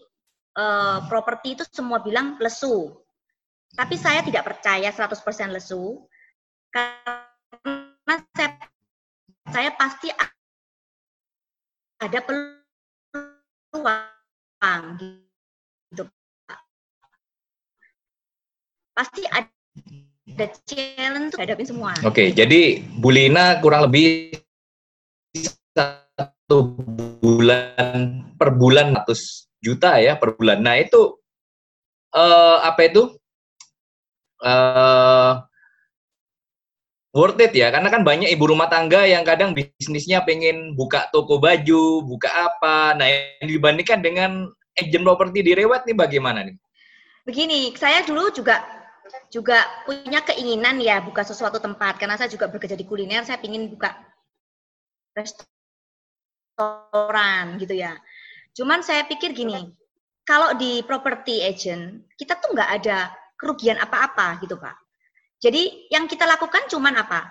uh, 0.56 1.04
properti 1.06 1.54
itu 1.58 1.64
semua 1.68 2.00
bilang 2.00 2.40
lesu. 2.40 2.90
Tapi 3.74 3.98
saya 3.98 4.24
tidak 4.24 4.48
percaya 4.48 4.88
100% 4.88 5.52
lesu, 5.52 6.06
karena 6.72 8.14
saya, 8.32 8.50
saya 9.50 9.70
pasti 9.74 10.08
ada 12.00 12.18
peluang 12.22 14.04
gitu 15.00 16.04
Pasti 18.94 19.26
ada 19.26 19.50
challenge 20.64 21.32
untuk 21.32 21.40
hadapin 21.44 21.66
semua. 21.68 21.92
Oke, 22.00 22.08
okay, 22.08 22.28
jadi 22.32 22.80
Bulina 22.96 23.60
kurang 23.60 23.88
lebih 23.88 24.32
satu 25.74 26.74
bulan 27.20 28.24
per 28.40 28.54
bulan 28.56 28.96
100 28.96 29.64
juta 29.64 30.00
ya 30.00 30.16
per 30.16 30.36
bulan. 30.36 30.64
Nah 30.64 30.80
itu 30.80 31.16
uh, 32.16 32.58
apa 32.64 32.80
itu 32.88 33.12
uh, 34.44 35.40
worth 37.14 37.40
it 37.40 37.52
ya 37.56 37.72
karena 37.72 37.88
kan 37.88 38.02
banyak 38.02 38.28
ibu 38.28 38.44
rumah 38.48 38.68
tangga 38.68 39.06
yang 39.08 39.24
kadang 39.24 39.56
bisnisnya 39.56 40.20
pengen 40.24 40.76
buka 40.76 41.08
toko 41.12 41.40
baju, 41.40 42.04
buka 42.04 42.28
apa. 42.28 42.96
Nah 42.96 43.08
yang 43.08 43.48
dibandingkan 43.48 44.00
dengan 44.04 44.30
agent 44.76 45.04
properti 45.06 45.40
di 45.40 45.52
Rewet 45.54 45.86
nih 45.86 45.96
bagaimana 45.96 46.44
nih? 46.44 46.56
Begini, 47.24 47.72
saya 47.72 48.04
dulu 48.04 48.28
juga 48.36 48.60
juga 49.28 49.66
punya 49.84 50.20
keinginan 50.24 50.80
ya 50.80 51.00
buka 51.04 51.24
sesuatu 51.26 51.58
tempat 51.60 51.98
karena 52.00 52.16
saya 52.16 52.30
juga 52.30 52.48
bekerja 52.48 52.76
di 52.78 52.86
kuliner, 52.86 53.24
saya 53.26 53.40
ingin 53.42 53.68
buka 53.70 53.94
restoran 56.54 57.58
gitu 57.60 57.74
ya. 57.74 57.98
Cuman 58.54 58.82
saya 58.86 59.02
pikir 59.06 59.34
gini, 59.34 59.74
kalau 60.24 60.56
di 60.56 60.80
property 60.86 61.44
agent 61.44 62.06
kita 62.16 62.38
tuh 62.40 62.54
nggak 62.54 62.70
ada 62.82 63.12
kerugian 63.36 63.76
apa-apa 63.76 64.40
gitu 64.40 64.56
pak. 64.56 64.78
Jadi 65.42 65.92
yang 65.92 66.08
kita 66.08 66.24
lakukan 66.24 66.64
cuman 66.72 66.96
apa? 66.96 67.28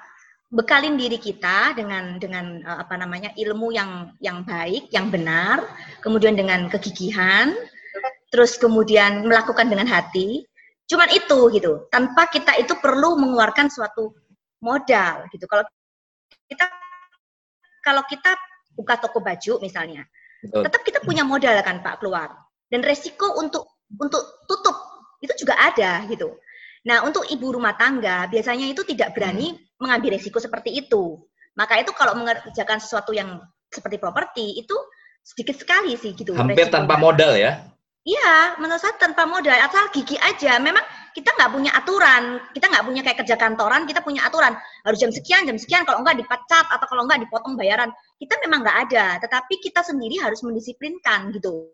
Bekalin 0.54 0.94
diri 0.94 1.18
kita 1.18 1.74
dengan 1.74 2.22
dengan 2.22 2.62
eh, 2.62 2.78
apa 2.86 2.94
namanya 2.94 3.34
ilmu 3.34 3.74
yang 3.74 4.14
yang 4.22 4.46
baik, 4.46 4.94
yang 4.94 5.10
benar, 5.10 5.66
kemudian 6.06 6.38
dengan 6.38 6.70
kegigihan, 6.70 7.58
terus 8.30 8.62
kemudian 8.62 9.26
melakukan 9.26 9.66
dengan 9.66 9.90
hati. 9.90 10.46
Cuman 10.94 11.10
itu 11.10 11.40
gitu, 11.58 11.90
tanpa 11.90 12.30
kita 12.30 12.54
itu 12.62 12.78
perlu 12.78 13.18
mengeluarkan 13.18 13.66
suatu 13.74 14.14
modal 14.62 15.26
gitu. 15.34 15.50
Kalau 15.50 15.66
kita 16.46 16.70
kalau 17.82 18.06
kita 18.06 18.38
buka 18.78 19.02
toko 19.02 19.18
baju 19.26 19.58
misalnya, 19.58 20.06
Betul. 20.46 20.70
tetap 20.70 20.86
kita 20.86 21.02
punya 21.02 21.26
modal 21.26 21.58
kan 21.66 21.82
Pak 21.82 21.98
keluar. 21.98 22.30
Dan 22.70 22.86
resiko 22.86 23.42
untuk 23.42 23.74
untuk 23.90 24.46
tutup 24.46 24.78
itu 25.26 25.34
juga 25.42 25.58
ada 25.58 26.06
gitu. 26.06 26.38
Nah, 26.86 27.02
untuk 27.02 27.26
ibu 27.26 27.58
rumah 27.58 27.74
tangga 27.74 28.30
biasanya 28.30 28.70
itu 28.70 28.86
tidak 28.86 29.18
berani 29.18 29.58
hmm. 29.58 29.82
mengambil 29.82 30.14
resiko 30.14 30.38
seperti 30.38 30.78
itu. 30.78 31.18
Maka 31.58 31.82
itu 31.82 31.90
kalau 31.98 32.14
mengerjakan 32.22 32.78
sesuatu 32.78 33.18
yang 33.18 33.42
seperti 33.74 33.98
properti 33.98 34.62
itu 34.62 34.78
sedikit 35.26 35.58
sekali 35.58 35.98
sih 35.98 36.14
gitu. 36.14 36.38
Hampir 36.38 36.70
tanpa 36.70 37.02
modal 37.02 37.34
ya? 37.34 37.73
Iya, 38.04 38.60
menurut 38.60 38.84
saya 38.84 39.00
tanpa 39.00 39.24
modal, 39.24 39.56
asal 39.64 39.88
gigi 39.96 40.20
aja. 40.20 40.60
Memang 40.60 40.84
kita 41.16 41.32
nggak 41.40 41.52
punya 41.56 41.72
aturan, 41.72 42.44
kita 42.52 42.68
nggak 42.68 42.84
punya 42.84 43.00
kayak 43.00 43.18
kerja 43.24 43.36
kantoran, 43.40 43.88
kita 43.88 44.04
punya 44.04 44.28
aturan 44.28 44.60
harus 44.84 45.00
jam 45.00 45.08
sekian, 45.08 45.48
jam 45.48 45.56
sekian, 45.56 45.88
kalau 45.88 46.04
nggak 46.04 46.20
dipecat 46.20 46.66
atau 46.68 46.84
kalau 46.92 47.08
nggak 47.08 47.24
dipotong 47.24 47.56
bayaran. 47.56 47.88
Kita 48.20 48.36
memang 48.44 48.60
nggak 48.68 48.78
ada, 48.92 49.06
tetapi 49.24 49.56
kita 49.64 49.88
sendiri 49.88 50.20
harus 50.20 50.44
mendisiplinkan 50.44 51.32
gitu. 51.32 51.72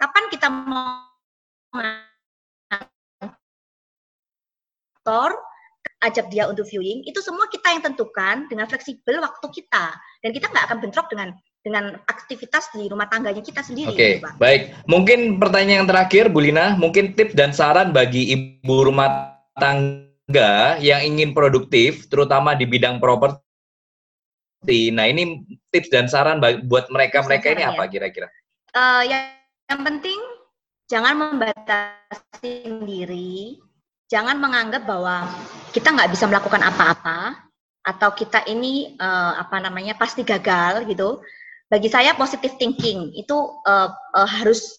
Kapan 0.00 0.24
kita 0.32 0.48
mau 0.48 1.12
kantor, 5.04 5.36
ajak 6.08 6.32
dia 6.32 6.48
untuk 6.48 6.64
viewing, 6.64 7.04
itu 7.04 7.20
semua 7.20 7.52
kita 7.52 7.68
yang 7.68 7.84
tentukan 7.84 8.48
dengan 8.48 8.64
fleksibel 8.64 9.20
waktu 9.20 9.46
kita. 9.52 9.92
Dan 10.24 10.32
kita 10.32 10.48
nggak 10.48 10.64
akan 10.72 10.78
bentrok 10.80 11.06
dengan 11.12 11.36
dengan 11.66 11.98
aktivitas 12.06 12.70
di 12.70 12.86
rumah 12.86 13.10
tangganya 13.10 13.42
kita 13.42 13.58
sendiri. 13.58 13.90
Oke, 13.90 13.98
okay, 13.98 14.12
gitu, 14.22 14.38
baik. 14.38 14.70
Mungkin 14.86 15.42
pertanyaan 15.42 15.82
yang 15.82 15.90
terakhir, 15.90 16.30
Bu 16.30 16.38
Lina, 16.46 16.78
mungkin 16.78 17.18
tips 17.18 17.34
dan 17.34 17.50
saran 17.50 17.90
bagi 17.90 18.30
ibu 18.30 18.86
rumah 18.86 19.34
tangga 19.58 20.78
yang 20.78 21.02
ingin 21.02 21.34
produktif, 21.34 22.06
terutama 22.06 22.54
di 22.54 22.70
bidang 22.70 23.02
properti. 23.02 23.42
Nah, 24.94 25.10
ini 25.10 25.42
tips 25.74 25.90
dan 25.90 26.06
saran 26.06 26.38
buat 26.70 26.86
mereka-mereka 26.86 27.58
ini 27.58 27.66
apa 27.66 27.90
ya. 27.90 27.98
kira-kira? 27.98 28.30
Uh, 28.70 29.02
yang, 29.02 29.26
yang 29.66 29.82
penting 29.82 30.20
jangan 30.86 31.18
membatasi 31.18 32.78
diri, 32.86 33.58
jangan 34.06 34.38
menganggap 34.38 34.86
bahwa 34.86 35.26
kita 35.74 35.90
nggak 35.90 36.14
bisa 36.14 36.30
melakukan 36.30 36.62
apa-apa 36.62 37.42
atau 37.86 38.10
kita 38.14 38.42
ini 38.50 38.98
uh, 38.98 39.38
apa 39.38 39.62
namanya 39.62 39.94
pasti 39.94 40.26
gagal 40.26 40.86
gitu 40.90 41.22
bagi 41.66 41.90
saya 41.90 42.14
positive 42.14 42.54
thinking 42.58 43.10
itu 43.18 43.36
uh, 43.66 43.90
uh, 43.90 44.28
harus 44.28 44.78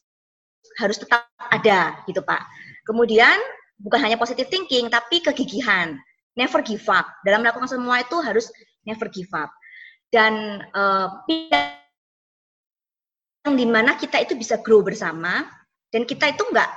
harus 0.80 0.98
tetap 1.00 1.28
ada 1.52 2.00
gitu 2.08 2.24
Pak. 2.24 2.42
Kemudian 2.88 3.36
bukan 3.82 4.00
hanya 4.00 4.16
positive 4.16 4.48
thinking 4.48 4.88
tapi 4.88 5.20
kegigihan, 5.20 6.00
never 6.40 6.64
give 6.64 6.86
up. 6.88 7.06
Dalam 7.28 7.44
melakukan 7.44 7.68
semua 7.68 8.02
itu 8.02 8.16
harus 8.24 8.48
never 8.88 9.12
give 9.12 9.30
up. 9.36 9.52
Dan 10.08 10.64
uh, 10.72 11.12
yang 13.44 13.56
di 13.60 13.68
mana 13.68 14.00
kita 14.00 14.24
itu 14.24 14.40
bisa 14.40 14.60
grow 14.64 14.80
bersama 14.80 15.44
dan 15.92 16.08
kita 16.08 16.32
itu 16.32 16.44
enggak 16.48 16.72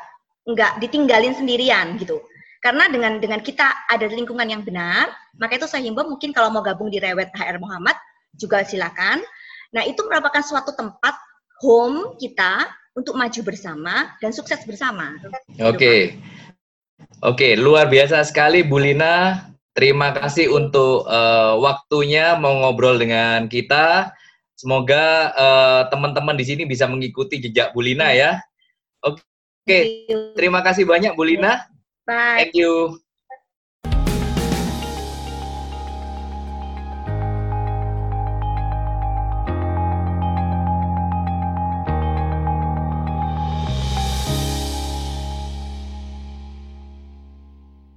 enggak 0.51 0.73
ditinggalin 0.83 1.35
sendirian 1.39 1.95
gitu. 1.99 2.19
Karena 2.61 2.91
dengan 2.93 3.17
dengan 3.23 3.41
kita 3.41 3.89
ada 3.89 4.05
lingkungan 4.05 4.45
yang 4.45 4.61
benar, 4.67 5.09
maka 5.41 5.57
itu 5.57 5.65
saya 5.65 5.81
himbau 5.87 6.05
mungkin 6.05 6.35
kalau 6.35 6.53
mau 6.53 6.61
gabung 6.61 6.93
di 6.93 7.01
Rewet 7.01 7.33
HR 7.33 7.57
Muhammad 7.57 7.97
juga 8.37 8.61
silakan. 8.67 9.25
Nah, 9.71 9.83
itu 9.87 10.03
merupakan 10.07 10.43
suatu 10.43 10.75
tempat 10.75 11.15
home 11.63 12.19
kita 12.19 12.67
untuk 12.97 13.15
maju 13.15 13.41
bersama 13.47 14.15
dan 14.19 14.35
sukses 14.35 14.61
bersama. 14.67 15.15
Oke. 15.63 15.77
Okay. 15.77 16.01
Oke, 17.21 17.53
okay, 17.53 17.53
luar 17.57 17.89
biasa 17.89 18.25
sekali 18.25 18.65
Bu 18.65 18.81
Lina. 18.81 19.45
Terima 19.73 20.13
kasih 20.13 20.53
untuk 20.53 21.09
uh, 21.09 21.57
waktunya 21.61 22.37
mau 22.37 22.53
ngobrol 22.61 23.01
dengan 23.01 23.49
kita. 23.49 24.13
Semoga 24.57 25.33
uh, 25.33 25.83
teman-teman 25.89 26.37
di 26.37 26.45
sini 26.45 26.63
bisa 26.69 26.85
mengikuti 26.85 27.41
jejak 27.41 27.73
Bu 27.73 27.81
Lina 27.81 28.13
ya. 28.13 28.41
Oke, 29.01 29.25
okay. 29.65 29.83
terima 30.37 30.61
kasih 30.61 30.85
banyak 30.85 31.17
Bu 31.17 31.25
Lina. 31.25 31.65
Bye. 32.05 32.45
Thank 32.45 32.57
you. 32.57 33.01